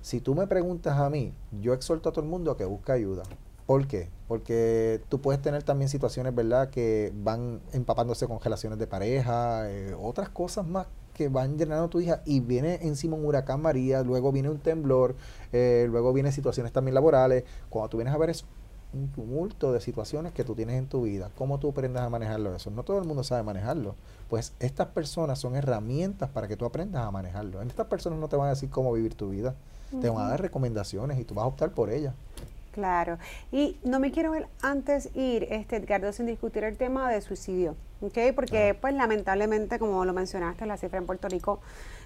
Si 0.02 0.22
tú 0.22 0.36
me 0.36 0.48
preguntas 0.48 0.98
a 0.98 1.10
mí, 1.10 1.34
yo 1.62 1.74
exhorto 1.74 2.10
a 2.10 2.12
todo 2.14 2.24
el 2.24 2.32
mundo 2.32 2.50
a 2.50 2.58
que 2.58 2.66
busque 2.66 2.94
ayuda. 2.94 3.24
¿Por 3.66 3.88
qué? 3.88 4.10
Porque 4.28 5.02
tú 5.10 5.22
puedes 5.22 5.42
tener 5.42 5.64
también 5.64 5.90
situaciones, 5.90 6.36
¿verdad?, 6.36 6.70
que 6.70 7.12
van 7.16 7.62
empapándose 7.74 8.28
con 8.28 8.40
relaciones 8.40 8.78
de 8.78 8.88
pareja, 8.88 9.70
eh, 9.70 9.96
otras 10.00 10.30
cosas 10.30 10.68
más 10.68 10.88
que 11.16 11.30
van 11.30 11.58
llenando 11.58 11.86
a 11.86 11.90
tu 11.90 12.00
hija 12.00 12.22
y 12.26 12.42
viene 12.42 12.80
encima 12.82 13.16
un 13.16 13.26
huracán 13.26 13.62
María, 13.62 14.04
luego 14.04 14.32
viene 14.32 14.50
un 14.50 14.60
temblor, 14.60 15.16
eh, 15.54 15.88
luego 15.90 16.12
vienen 16.14 16.34
situaciones 16.34 16.74
también 16.74 16.94
laborales. 16.94 17.46
Cuando 17.70 17.90
tú 17.90 17.98
vienes 17.98 18.14
a 18.14 18.18
ver 18.18 18.30
es 18.30 18.46
un 18.94 19.08
tumulto 19.10 19.74
de 19.74 19.82
situaciones 19.82 20.34
que 20.34 20.44
tú 20.44 20.56
tienes 20.56 20.78
en 20.78 20.88
tu 20.88 21.04
vida. 21.04 21.32
¿Cómo 21.38 21.58
tú 21.60 21.70
aprendas 21.70 22.04
a 22.04 22.10
manejarlo 22.10 22.56
eso? 22.56 22.70
No 22.70 22.84
todo 22.84 23.00
el 23.00 23.06
mundo 23.06 23.24
sabe 23.24 23.44
manejarlo. 23.44 23.96
Pues 24.30 24.54
estas 24.60 24.88
personas 24.88 25.40
son 25.40 25.56
herramientas 25.56 26.30
para 26.30 26.48
que 26.48 26.58
tú 26.58 26.66
aprendas 26.66 27.06
a 27.06 27.12
manejarlo. 27.12 27.62
Estas 27.62 27.88
personas 27.88 28.20
no 28.20 28.28
te 28.28 28.36
van 28.36 28.48
a 28.48 28.50
decir 28.52 28.70
cómo 28.70 28.92
vivir 28.94 29.16
tu 29.16 29.30
vida. 29.30 29.56
Te 30.02 30.10
van 30.10 30.26
a 30.26 30.30
dar 30.30 30.42
recomendaciones 30.42 31.20
y 31.20 31.24
tú 31.24 31.34
vas 31.34 31.44
a 31.44 31.48
optar 31.48 31.72
por 31.72 31.90
ellas. 31.90 32.14
Claro. 32.76 33.20
Y 33.54 33.78
no 33.86 34.02
me 34.02 34.12
quiero 34.12 34.32
ver 34.32 34.48
antes 34.62 35.10
ir, 35.16 35.48
este, 35.50 35.78
Edgardo, 35.78 36.12
sin 36.12 36.26
discutir 36.26 36.66
el 36.66 36.76
tema 36.76 37.10
de 37.10 37.22
suicidio, 37.22 37.78
¿ok? 38.02 38.18
Porque, 38.36 38.78
pues, 38.80 38.94
lamentablemente, 38.94 39.80
como 39.80 40.04
lo 40.04 40.12
mencionaste, 40.12 40.66
la 40.66 40.76
cifra 40.76 40.98
en 41.00 41.06
Puerto 41.06 41.30
Rico 41.30 41.62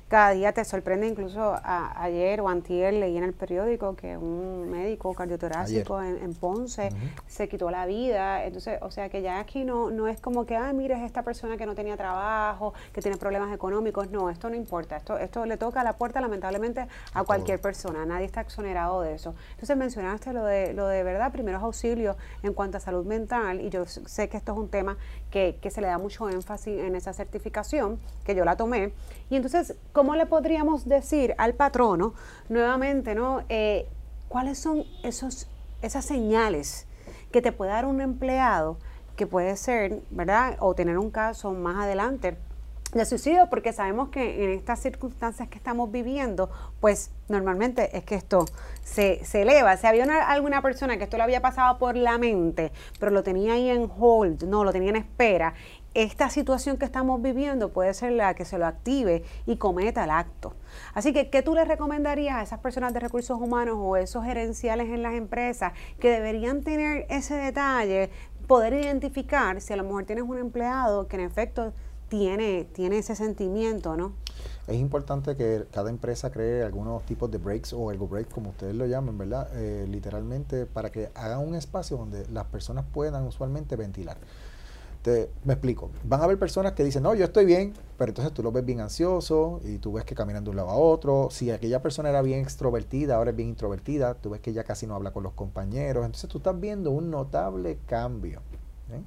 cada 0.10 0.32
día 0.32 0.52
te 0.54 0.66
sorprende, 0.66 1.08
incluso 1.08 1.56
ayer 1.64 2.42
o 2.42 2.50
antier 2.50 2.96
leí 2.96 3.16
en 3.16 3.24
el 3.24 3.34
periódico 3.34 3.96
que 3.96 4.18
un 4.18 4.68
médico 4.72 5.14
cardiotorácico 5.14 6.02
en, 6.02 6.34
Ponce 6.34 6.90
se 7.28 7.48
quitó 7.48 7.70
la 7.70 7.86
vida. 7.86 8.44
Entonces, 8.44 8.80
o 8.82 8.90
sea 8.90 9.10
que 9.10 9.22
ya 9.22 9.40
aquí 9.40 9.64
no, 9.64 9.92
no 9.92 10.08
es 10.08 10.20
como 10.20 10.48
que, 10.48 10.56
ah, 10.56 10.74
mira, 10.74 10.98
es 10.98 11.04
esta 11.04 11.22
persona 11.22 11.58
que 11.58 11.68
no 11.68 11.76
tenía 11.76 11.96
trabajo, 11.96 12.74
que 12.92 13.02
tiene 13.02 13.18
problemas 13.18 13.54
económicos. 13.54 14.10
No, 14.10 14.32
esto 14.32 14.50
no 14.50 14.56
importa. 14.56 14.98
Esto, 14.98 15.20
esto 15.20 15.46
le 15.46 15.58
toca 15.58 15.82
a 15.82 15.84
la 15.84 15.94
puerta, 15.94 16.20
lamentablemente, 16.22 16.88
a 17.14 17.24
cualquier 17.24 17.62
persona. 17.62 18.04
Nadie 18.06 18.26
está 18.26 18.42
exonerado 18.42 19.02
de 19.02 19.14
eso. 19.14 19.36
Entonces 19.52 19.78
mencionaste 19.78 20.34
lo 20.34 20.44
de, 20.44 20.74
lo 20.74 20.88
de 20.88 21.04
verdad, 21.04 21.32
primeros 21.32 21.62
auxilios 21.62 22.18
en 22.42 22.54
cuanto 22.54 22.78
a 22.78 22.80
salud 22.80 23.06
mental, 23.06 23.62
y 23.62 23.70
yo 23.70 23.86
sé 23.86 24.28
que 24.28 24.38
esto 24.38 24.54
es 24.54 24.58
un 24.58 24.70
tema 24.70 24.98
que, 25.32 25.58
se 25.70 25.82
le 25.82 25.88
da 25.88 25.98
mucho 25.98 26.30
énfasis 26.30 26.80
en 26.80 26.96
esa 26.96 27.14
certificación, 27.14 28.00
que 28.26 28.36
yo 28.36 28.46
la 28.46 28.56
tomé. 28.56 28.94
Y 29.30 29.36
entonces, 29.36 29.76
¿cómo 29.92 30.16
le 30.16 30.26
podríamos 30.26 30.88
decir 30.88 31.36
al 31.38 31.54
patrono 31.54 32.14
nuevamente, 32.50 33.16
¿no? 33.16 33.44
Eh, 33.50 33.88
¿Cuáles 34.28 34.60
son 34.60 34.84
esos, 35.04 35.48
esas 35.82 36.06
señales 36.06 36.88
que 37.32 37.42
te 37.42 37.52
puede 37.52 37.72
dar 37.72 37.86
un 37.86 38.02
empleado 38.02 38.78
que 39.16 39.28
puede 39.28 39.56
ser, 39.58 40.02
¿verdad? 40.10 40.56
O 40.60 40.74
tener 40.74 40.98
un 40.98 41.12
caso 41.12 41.52
más 41.52 41.84
adelante 41.84 42.38
de 42.94 43.06
suicidio, 43.06 43.48
porque 43.50 43.72
sabemos 43.72 44.10
que 44.10 44.44
en 44.44 44.52
estas 44.52 44.80
circunstancias 44.80 45.48
que 45.48 45.58
estamos 45.58 45.92
viviendo, 45.92 46.50
pues 46.80 47.12
normalmente 47.28 47.96
es 47.96 48.04
que 48.04 48.16
esto 48.16 48.46
se, 48.84 49.24
se 49.24 49.44
eleva. 49.44 49.78
Si 49.78 49.86
había 49.86 50.06
alguna 50.28 50.62
persona 50.64 50.98
que 50.98 51.04
esto 51.04 51.18
le 51.18 51.24
había 51.24 51.42
pasado 51.42 51.78
por 51.78 51.96
la 51.96 52.18
mente, 52.18 52.72
pero 53.00 53.12
lo 53.12 53.22
tenía 53.22 53.54
ahí 53.54 53.70
en 53.70 53.92
hold, 53.96 54.44
no, 54.44 54.64
lo 54.64 54.72
tenía 54.72 54.90
en 54.90 54.96
espera, 54.96 55.54
esta 55.94 56.30
situación 56.30 56.78
que 56.78 56.86
estamos 56.86 57.22
viviendo 57.22 57.70
puede 57.70 57.94
ser 57.94 58.14
la 58.14 58.34
que 58.34 58.46
se 58.46 58.58
lo 58.58 58.66
active 58.66 59.24
y 59.46 59.58
cometa 59.58 60.04
el 60.04 60.12
acto. 60.12 60.54
Así 60.94 61.14
que, 61.14 61.30
¿qué 61.30 61.42
tú 61.42 61.56
le 61.56 61.66
recomendarías 61.66 62.36
a 62.36 62.44
esas 62.44 62.60
personas 62.60 62.94
de 62.94 63.00
recursos 63.00 63.40
humanos 63.40 63.76
o 63.80 63.98
esos 63.98 64.24
gerenciales 64.24 64.90
en 64.90 65.02
las 65.04 65.14
empresas 65.14 65.74
que 66.00 66.10
deberían 66.10 66.64
tener 66.64 67.06
ese 67.10 67.36
detalle, 67.36 68.12
poder 68.48 68.74
identificar 68.74 69.62
si 69.62 69.74
a 69.74 69.76
lo 69.76 69.84
mejor 69.84 70.06
tienes 70.06 70.24
un 70.24 70.38
empleado 70.38 71.08
que 71.08 71.18
en 71.18 71.22
efecto 71.22 71.74
tiene, 72.10 72.66
tiene 72.74 72.98
ese 72.98 73.16
sentimiento, 73.16 73.96
¿no? 73.96 74.14
Es 74.68 74.76
importante 74.76 75.36
que 75.36 75.66
cada 75.72 75.90
empresa 75.90 76.32
cree 76.32 76.64
algunos 76.64 77.04
tipos 77.04 77.32
de 77.32 77.40
breaks 77.40 77.74
o 77.74 77.90
algo 77.90 78.08
break, 78.08 78.30
como 78.30 78.52
ustedes 78.52 78.76
lo 78.76 78.86
llaman, 78.86 79.18
¿verdad? 79.18 79.50
Eh, 79.56 79.88
literalmente 79.90 80.68
para 80.68 80.92
que 80.92 81.10
hagan 81.16 81.40
un 81.40 81.56
espacio 81.56 81.98
donde 81.98 82.28
las 82.28 82.46
personas 82.46 82.86
puedan 82.94 83.26
usualmente 83.26 83.76
ventilar. 83.76 84.18
Te, 85.02 85.32
me 85.46 85.54
explico. 85.54 85.90
Van 86.04 86.22
a 86.22 86.26
haber 86.26 86.38
personas 86.38 86.74
que 86.74 86.84
dicen, 86.84 87.02
no, 87.02 87.16
yo 87.16 87.26
estoy 87.26 87.46
bien, 87.46 87.74
pero 87.98 88.10
entonces 88.10 88.34
tú 88.34 88.44
lo 88.44 88.52
ves 88.52 88.64
bien 88.64 88.82
ansioso 88.82 89.60
y 89.64 89.78
tú 89.78 89.94
ves 89.94 90.04
que 90.04 90.14
caminan 90.14 90.44
de 90.44 90.52
un 90.52 90.58
lado 90.58 90.70
a 90.70 90.76
otro. 90.76 91.30
Si 91.32 91.50
aquella 91.50 91.82
persona 91.82 92.10
era 92.10 92.22
bien 92.22 92.42
extrovertida, 92.42 93.16
ahora 93.16 93.32
es 93.32 93.36
bien 93.36 93.50
introvertida, 93.50 94.14
tú 94.16 94.32
ves 94.32 94.42
que 94.42 94.54
ya 94.54 94.66
casi 94.66 94.86
no 94.86 94.96
habla 94.96 95.12
con 95.12 95.24
los 95.24 95.34
compañeros. 95.34 96.06
Entonces 96.06 96.30
tú 96.30 96.40
estás 96.40 96.60
viendo 96.60 96.92
un 96.92 97.10
notable 97.10 97.80
cambio. 97.88 98.42
¿eh? 98.92 99.02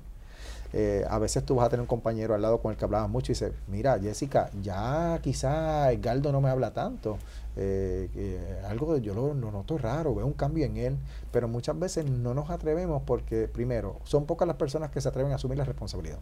Eh, 0.74 1.04
a 1.08 1.18
veces 1.18 1.44
tú 1.44 1.56
vas 1.56 1.66
a 1.66 1.68
tener 1.68 1.82
un 1.82 1.86
compañero 1.86 2.34
al 2.34 2.40
lado 2.40 2.60
con 2.60 2.72
el 2.72 2.78
que 2.78 2.84
hablabas 2.84 3.10
mucho 3.10 3.32
y 3.32 3.34
dices, 3.34 3.52
mira, 3.68 3.98
Jessica, 3.98 4.50
ya 4.62 5.18
quizá 5.22 5.92
Galdo 5.94 6.32
no 6.32 6.40
me 6.40 6.48
habla 6.48 6.72
tanto. 6.72 7.18
Eh, 7.56 8.62
algo 8.66 8.96
yo 8.96 9.14
lo, 9.14 9.34
noto 9.34 9.76
raro, 9.76 10.14
veo 10.14 10.26
un 10.26 10.32
cambio 10.32 10.64
en 10.64 10.76
él, 10.78 10.96
pero 11.30 11.48
muchas 11.48 11.78
veces 11.78 12.06
no 12.06 12.32
nos 12.32 12.48
atrevemos 12.50 13.02
porque, 13.04 13.48
primero, 13.48 14.00
son 14.04 14.24
pocas 14.24 14.48
las 14.48 14.56
personas 14.56 14.90
que 14.90 15.00
se 15.00 15.08
atreven 15.08 15.32
a 15.32 15.36
asumir 15.36 15.58
la 15.58 15.64
responsabilidad. 15.64 16.18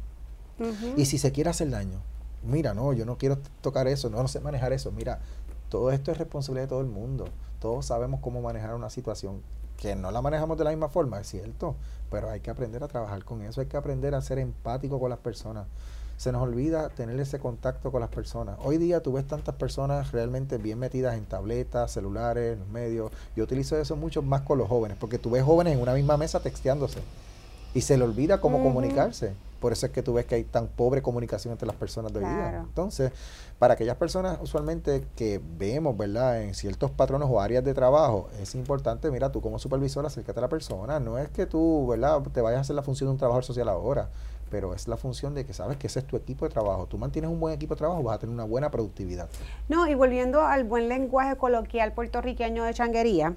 Y 0.96 1.06
si 1.06 1.16
se 1.16 1.32
quiere 1.32 1.48
hacer 1.48 1.70
daño, 1.70 2.02
mira, 2.42 2.74
no, 2.74 2.92
yo 2.92 3.06
no 3.06 3.16
quiero 3.16 3.38
tocar 3.62 3.88
eso, 3.88 4.10
no, 4.10 4.20
no 4.20 4.28
sé 4.28 4.40
manejar 4.40 4.74
eso, 4.74 4.92
mira, 4.92 5.20
todo 5.70 5.90
esto 5.92 6.10
es 6.10 6.18
responsabilidad 6.18 6.64
de 6.64 6.68
todo 6.68 6.80
el 6.80 6.88
mundo. 6.88 7.26
Todos 7.60 7.86
sabemos 7.86 8.20
cómo 8.20 8.42
manejar 8.42 8.74
una 8.74 8.90
situación 8.90 9.40
que 9.80 9.96
no 9.96 10.10
la 10.10 10.20
manejamos 10.20 10.58
de 10.58 10.64
la 10.64 10.70
misma 10.70 10.88
forma, 10.88 11.20
es 11.20 11.28
cierto, 11.28 11.74
pero 12.10 12.30
hay 12.30 12.40
que 12.40 12.50
aprender 12.50 12.84
a 12.84 12.88
trabajar 12.88 13.24
con 13.24 13.42
eso, 13.42 13.62
hay 13.62 13.66
que 13.66 13.78
aprender 13.78 14.14
a 14.14 14.20
ser 14.20 14.38
empático 14.38 15.00
con 15.00 15.10
las 15.10 15.18
personas 15.18 15.66
se 16.20 16.32
nos 16.32 16.42
olvida 16.42 16.90
tener 16.90 17.18
ese 17.18 17.38
contacto 17.38 17.90
con 17.90 18.02
las 18.02 18.10
personas. 18.10 18.58
Hoy 18.62 18.76
día 18.76 19.02
tú 19.02 19.14
ves 19.14 19.26
tantas 19.26 19.54
personas 19.54 20.12
realmente 20.12 20.58
bien 20.58 20.78
metidas 20.78 21.16
en 21.16 21.24
tabletas, 21.24 21.92
celulares, 21.92 22.58
los 22.58 22.68
medios. 22.68 23.10
Yo 23.34 23.44
utilizo 23.44 23.78
eso 23.78 23.96
mucho 23.96 24.20
más 24.20 24.42
con 24.42 24.58
los 24.58 24.68
jóvenes, 24.68 24.98
porque 25.00 25.16
tú 25.16 25.30
ves 25.30 25.42
jóvenes 25.42 25.72
en 25.72 25.80
una 25.80 25.94
misma 25.94 26.18
mesa 26.18 26.40
texteándose 26.40 27.00
y 27.74 27.80
se 27.82 27.96
le 27.96 28.04
olvida 28.04 28.40
cómo 28.40 28.62
comunicarse. 28.62 29.32
Por 29.60 29.72
eso 29.72 29.84
es 29.84 29.92
que 29.92 30.02
tú 30.02 30.14
ves 30.14 30.24
que 30.24 30.36
hay 30.36 30.44
tan 30.44 30.68
pobre 30.68 31.02
comunicación 31.02 31.52
entre 31.52 31.66
las 31.66 31.76
personas 31.76 32.12
de 32.12 32.20
hoy 32.20 32.24
día. 32.24 32.60
Entonces, 32.60 33.12
para 33.58 33.74
aquellas 33.74 33.96
personas 33.96 34.38
usualmente 34.40 35.06
que 35.14 35.38
vemos, 35.58 35.96
¿verdad? 35.98 36.42
En 36.42 36.54
ciertos 36.54 36.90
patronos 36.90 37.28
o 37.30 37.40
áreas 37.40 37.62
de 37.62 37.74
trabajo, 37.74 38.30
es 38.40 38.54
importante, 38.54 39.10
mira, 39.10 39.30
tú 39.30 39.42
como 39.42 39.58
supervisor 39.58 40.04
acércate 40.06 40.40
a 40.40 40.42
la 40.42 40.48
persona. 40.48 40.98
No 40.98 41.18
es 41.18 41.28
que 41.28 41.44
tú, 41.44 41.88
¿verdad? 41.88 42.22
Te 42.32 42.40
vayas 42.40 42.58
a 42.58 42.60
hacer 42.62 42.74
la 42.74 42.82
función 42.82 43.08
de 43.08 43.12
un 43.12 43.18
trabajador 43.18 43.44
social 43.44 43.68
ahora 43.68 44.08
pero 44.50 44.74
es 44.74 44.88
la 44.88 44.96
función 44.96 45.34
de 45.34 45.46
que 45.46 45.54
sabes 45.54 45.76
que 45.76 45.86
ese 45.86 46.00
es 46.00 46.06
tu 46.06 46.16
equipo 46.16 46.44
de 46.44 46.50
trabajo. 46.50 46.86
Tú 46.86 46.98
mantienes 46.98 47.30
un 47.30 47.40
buen 47.40 47.54
equipo 47.54 47.74
de 47.74 47.78
trabajo, 47.78 48.02
vas 48.02 48.16
a 48.16 48.18
tener 48.18 48.34
una 48.34 48.44
buena 48.44 48.70
productividad. 48.70 49.28
No, 49.68 49.86
y 49.86 49.94
volviendo 49.94 50.42
al 50.42 50.64
buen 50.64 50.88
lenguaje 50.88 51.36
coloquial 51.36 51.92
puertorriqueño 51.92 52.64
de 52.64 52.74
changuería, 52.74 53.34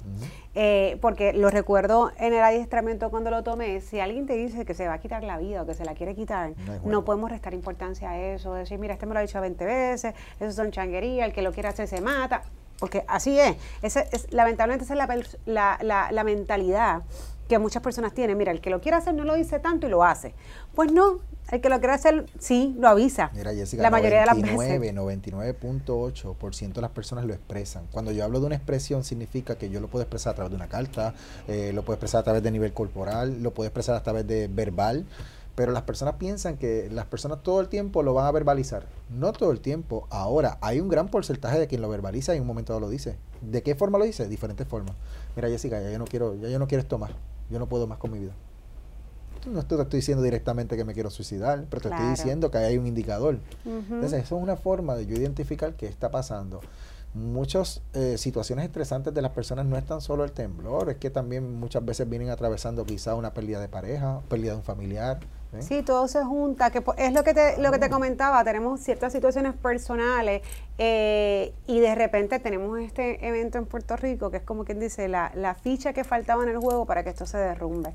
eh, 0.55 0.97
porque 1.01 1.33
lo 1.33 1.49
recuerdo 1.49 2.11
en 2.17 2.33
el 2.33 2.41
adiestramiento 2.41 3.09
cuando 3.11 3.29
lo 3.29 3.43
tomé, 3.43 3.81
si 3.81 3.99
alguien 3.99 4.25
te 4.25 4.33
dice 4.33 4.65
que 4.65 4.73
se 4.73 4.87
va 4.87 4.93
a 4.93 4.99
quitar 4.99 5.23
la 5.23 5.37
vida 5.37 5.61
o 5.61 5.65
que 5.65 5.73
se 5.73 5.85
la 5.85 5.93
quiere 5.93 6.15
quitar, 6.15 6.53
no, 6.83 7.05
podemos 7.05 7.29
restar 7.29 7.53
importancia 7.53 8.09
a 8.09 8.19
eso, 8.19 8.53
decir, 8.53 8.79
mira, 8.79 8.93
este 8.93 9.05
me 9.05 9.13
lo 9.13 9.19
ha 9.19 9.21
dicho 9.21 9.39
20 9.39 9.65
veces, 9.65 10.15
eso 10.39 10.51
son 10.51 10.71
changuería, 10.71 11.25
el 11.25 11.33
que 11.33 11.41
lo 11.41 11.51
quiere 11.51 11.69
hacer 11.69 11.87
se 11.87 12.01
mata, 12.01 12.43
porque 12.79 13.05
así 13.07 13.39
es. 13.39 13.55
Ese 13.81 14.07
es 14.11 14.31
lamentablemente 14.33 14.83
esa 14.83 14.93
es 14.93 15.37
la, 15.45 15.77
la, 15.81 16.11
la 16.11 16.23
mentalidad 16.23 17.03
que 17.47 17.59
muchas 17.59 17.81
personas 17.83 18.13
tienen. 18.13 18.37
Mira, 18.37 18.51
el 18.51 18.61
que 18.61 18.69
lo 18.69 18.81
quiere 18.81 18.97
hacer 18.97 19.13
no 19.13 19.23
lo 19.23 19.35
dice 19.35 19.59
tanto 19.59 19.87
y 19.87 19.89
lo 19.89 20.03
hace. 20.03 20.33
Pues 20.75 20.91
no, 20.91 21.19
el 21.51 21.61
que 21.61 21.69
lo 21.69 21.79
quiere 21.79 21.93
hacer 21.93 22.25
sí 22.39 22.75
lo 22.79 22.87
avisa. 22.87 23.31
Mira, 23.33 23.53
Jessica, 23.53 23.83
la 23.83 23.89
mayoría 23.89 24.21
de 24.21 24.25
las 24.25 24.41
veces. 24.41 24.57
99.8% 24.95 26.73
de 26.73 26.81
las 26.81 26.91
personas 26.91 27.25
lo 27.25 27.33
expresan. 27.33 27.85
Cuando 27.91 28.11
yo 28.11 28.23
hablo 28.23 28.39
de 28.39 28.47
una 28.47 28.55
expresión 28.55 29.03
significa 29.03 29.55
que 29.55 29.69
yo 29.69 29.79
lo 29.79 29.87
puedo 29.87 30.03
expresar 30.03 30.31
a 30.31 30.35
través 30.35 30.51
de 30.51 30.55
una 30.55 30.67
carta, 30.67 31.13
eh, 31.47 31.71
lo 31.73 31.83
puedo 31.83 31.95
expresar 31.95 32.21
a 32.21 32.23
través 32.23 32.43
de 32.43 32.51
nivel 32.51 32.73
corporal, 32.73 33.43
lo 33.43 33.53
puedo 33.53 33.67
expresar 33.67 33.95
a 33.95 34.03
través 34.03 34.25
de 34.25 34.47
verbal. 34.47 35.05
Pero 35.55 35.71
las 35.71 35.83
personas 35.83 36.15
piensan 36.15 36.57
que 36.57 36.89
las 36.91 37.05
personas 37.05 37.43
todo 37.43 37.61
el 37.61 37.67
tiempo 37.67 38.01
lo 38.01 38.15
van 38.15 38.25
a 38.25 38.31
verbalizar. 38.31 38.87
No 39.11 39.33
todo 39.33 39.51
el 39.51 39.59
tiempo. 39.59 40.07
Ahora, 40.09 40.57
hay 40.61 40.79
un 40.79 40.89
gran 40.89 41.09
porcentaje 41.09 41.59
de 41.59 41.67
quien 41.67 41.79
lo 41.81 41.89
verbaliza 41.89 42.33
y 42.33 42.37
en 42.37 42.41
un 42.41 42.47
momento 42.47 42.79
lo 42.79 42.89
dice. 42.89 43.17
¿De 43.41 43.61
qué 43.61 43.75
forma 43.75 43.99
lo 43.99 44.05
dice? 44.05 44.27
Diferentes 44.27 44.67
formas. 44.67 44.95
Mira, 45.35 45.49
Jessica, 45.49 45.79
ya 45.79 45.91
yo 45.91 45.99
no 45.99 46.05
quiero, 46.05 46.35
ya 46.37 46.49
yo 46.49 46.57
no 46.57 46.67
quiero 46.67 46.81
esto 46.81 46.97
más 46.97 47.11
yo 47.49 47.59
no 47.59 47.67
puedo 47.67 47.87
más 47.87 47.97
con 47.97 48.11
mi 48.11 48.19
vida. 48.19 48.33
No 49.45 49.65
te 49.65 49.75
estoy 49.75 49.99
diciendo 49.99 50.23
directamente 50.23 50.77
que 50.77 50.85
me 50.85 50.93
quiero 50.93 51.09
suicidar, 51.09 51.65
pero 51.69 51.81
te 51.81 51.89
estoy 51.89 52.07
diciendo 52.09 52.49
que 52.49 52.59
hay 52.59 52.77
un 52.77 52.87
indicador. 52.87 53.39
Entonces, 53.65 54.23
eso 54.23 54.37
es 54.37 54.43
una 54.43 54.55
forma 54.55 54.95
de 54.95 55.05
yo 55.05 55.15
identificar 55.15 55.73
qué 55.73 55.87
está 55.87 56.11
pasando. 56.11 56.61
Muchas 57.13 57.81
eh, 57.93 58.17
situaciones 58.17 58.65
estresantes 58.65 59.13
de 59.13 59.21
las 59.21 59.31
personas 59.33 59.65
no 59.65 59.77
es 59.77 59.85
tan 59.85 60.01
solo 60.01 60.23
el 60.23 60.31
temblor, 60.31 60.89
es 60.89 60.97
que 60.97 61.09
también 61.09 61.59
muchas 61.59 61.85
veces 61.85 62.09
vienen 62.09 62.29
atravesando 62.29 62.85
quizá 62.85 63.15
una 63.15 63.33
pérdida 63.33 63.59
de 63.59 63.67
pareja, 63.67 64.21
pérdida 64.29 64.53
de 64.53 64.57
un 64.57 64.63
familiar, 64.63 65.19
Sí, 65.59 65.83
todo 65.83 66.07
se 66.07 66.23
junta, 66.23 66.71
que 66.71 66.83
es 66.97 67.13
lo 67.13 67.23
que 67.23 67.33
te, 67.33 67.57
lo 67.61 67.71
que 67.71 67.79
te 67.79 67.89
comentaba, 67.89 68.43
tenemos 68.43 68.79
ciertas 68.79 69.13
situaciones 69.13 69.53
personales 69.53 70.41
eh, 70.77 71.53
y 71.67 71.79
de 71.79 71.95
repente 71.95 72.39
tenemos 72.39 72.79
este 72.79 73.25
evento 73.27 73.57
en 73.57 73.65
Puerto 73.65 73.95
Rico 73.95 74.31
que 74.31 74.37
es 74.37 74.43
como 74.43 74.65
quien 74.65 74.79
dice 74.79 75.07
la, 75.07 75.31
la 75.35 75.55
ficha 75.55 75.93
que 75.93 76.03
faltaba 76.03 76.43
en 76.43 76.49
el 76.49 76.57
juego 76.57 76.85
para 76.85 77.03
que 77.03 77.09
esto 77.09 77.25
se 77.25 77.37
derrumbe. 77.37 77.93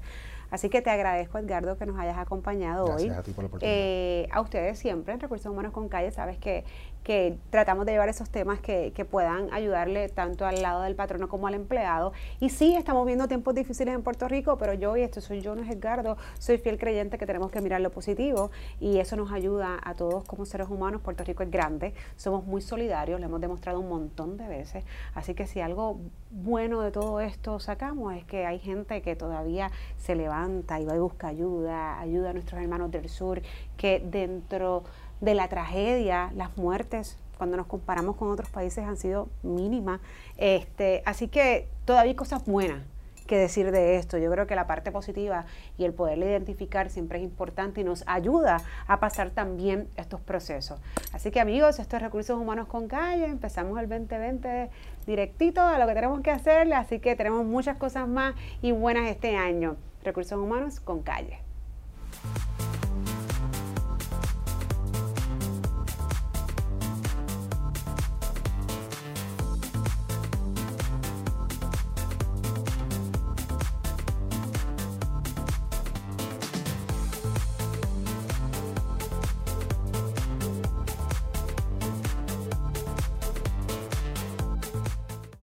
Así 0.50 0.70
que 0.70 0.80
te 0.80 0.88
agradezco, 0.88 1.38
Edgardo, 1.38 1.76
que 1.76 1.84
nos 1.84 1.98
hayas 1.98 2.16
acompañado 2.16 2.86
hoy. 2.86 3.10
A, 3.10 3.22
ti 3.22 3.32
por 3.32 3.44
la 3.44 3.48
oportunidad. 3.48 3.76
Eh, 3.76 4.28
a 4.30 4.40
ustedes 4.40 4.78
siempre 4.78 5.12
en 5.12 5.20
Recursos 5.20 5.52
Humanos 5.52 5.72
con 5.72 5.88
Calle, 5.88 6.10
sabes 6.10 6.38
que 6.38 6.64
que 7.08 7.38
tratamos 7.48 7.86
de 7.86 7.92
llevar 7.92 8.10
esos 8.10 8.28
temas 8.28 8.60
que, 8.60 8.92
que, 8.94 9.06
puedan 9.06 9.50
ayudarle 9.54 10.10
tanto 10.10 10.44
al 10.44 10.60
lado 10.60 10.82
del 10.82 10.94
patrono 10.94 11.26
como 11.26 11.46
al 11.46 11.54
empleado. 11.54 12.12
Y 12.38 12.50
sí, 12.50 12.76
estamos 12.76 13.06
viendo 13.06 13.26
tiempos 13.28 13.54
difíciles 13.54 13.94
en 13.94 14.02
Puerto 14.02 14.28
Rico, 14.28 14.58
pero 14.58 14.74
yo, 14.74 14.94
y 14.94 15.00
esto 15.00 15.22
soy 15.22 15.40
yo, 15.40 15.54
no 15.54 15.62
es 15.62 15.70
Edgardo, 15.70 16.18
soy 16.38 16.58
fiel 16.58 16.76
creyente 16.78 17.16
que 17.16 17.24
tenemos 17.24 17.50
que 17.50 17.62
mirar 17.62 17.80
lo 17.80 17.90
positivo 17.90 18.50
y 18.78 18.98
eso 18.98 19.16
nos 19.16 19.32
ayuda 19.32 19.78
a 19.82 19.94
todos 19.94 20.22
como 20.24 20.44
seres 20.44 20.68
humanos. 20.68 21.00
Puerto 21.00 21.24
Rico 21.24 21.42
es 21.42 21.50
grande, 21.50 21.94
somos 22.16 22.44
muy 22.44 22.60
solidarios, 22.60 23.18
lo 23.18 23.24
hemos 23.24 23.40
demostrado 23.40 23.80
un 23.80 23.88
montón 23.88 24.36
de 24.36 24.46
veces. 24.46 24.84
Así 25.14 25.32
que 25.32 25.46
si 25.46 25.62
algo 25.62 26.00
bueno 26.30 26.82
de 26.82 26.90
todo 26.90 27.22
esto 27.22 27.58
sacamos 27.58 28.16
es 28.16 28.24
que 28.26 28.44
hay 28.44 28.58
gente 28.58 29.00
que 29.00 29.16
todavía 29.16 29.70
se 29.96 30.14
levanta 30.14 30.78
y 30.78 30.84
va 30.84 30.94
y 30.94 30.98
busca 30.98 31.28
ayuda, 31.28 31.98
ayuda 31.98 32.28
a 32.28 32.32
nuestros 32.34 32.60
hermanos 32.60 32.90
del 32.90 33.08
sur, 33.08 33.40
que 33.78 33.98
dentro 34.04 34.82
de 34.82 35.07
la 35.20 35.48
tragedia, 35.48 36.30
las 36.34 36.56
muertes, 36.56 37.16
cuando 37.36 37.56
nos 37.56 37.66
comparamos 37.66 38.16
con 38.16 38.30
otros 38.30 38.50
países, 38.50 38.84
han 38.84 38.96
sido 38.96 39.28
mínimas. 39.42 40.00
Este, 40.36 41.02
así 41.06 41.28
que 41.28 41.68
todavía 41.84 42.10
hay 42.10 42.16
cosas 42.16 42.44
buenas 42.44 42.82
que 43.28 43.36
decir 43.36 43.70
de 43.70 43.96
esto. 43.96 44.18
Yo 44.18 44.30
creo 44.32 44.48
que 44.48 44.56
la 44.56 44.66
parte 44.66 44.90
positiva 44.90 45.44
y 45.76 45.84
el 45.84 45.92
poderle 45.92 46.26
identificar 46.26 46.90
siempre 46.90 47.18
es 47.18 47.24
importante 47.24 47.82
y 47.82 47.84
nos 47.84 48.02
ayuda 48.08 48.56
a 48.88 48.98
pasar 48.98 49.30
también 49.30 49.88
estos 49.96 50.20
procesos. 50.20 50.80
Así 51.12 51.30
que 51.30 51.38
amigos, 51.38 51.78
estos 51.78 52.02
recursos 52.02 52.36
humanos 52.36 52.66
con 52.66 52.88
calle, 52.88 53.26
empezamos 53.26 53.78
el 53.78 53.88
2020 53.88 54.70
directito 55.06 55.60
a 55.60 55.78
lo 55.78 55.86
que 55.86 55.94
tenemos 55.94 56.20
que 56.22 56.30
hacerle, 56.30 56.74
así 56.74 56.98
que 56.98 57.14
tenemos 57.14 57.44
muchas 57.44 57.76
cosas 57.76 58.08
más 58.08 58.34
y 58.62 58.72
buenas 58.72 59.08
este 59.08 59.36
año. 59.36 59.76
Recursos 60.02 60.38
humanos 60.38 60.80
con 60.80 61.02
calle. 61.02 61.47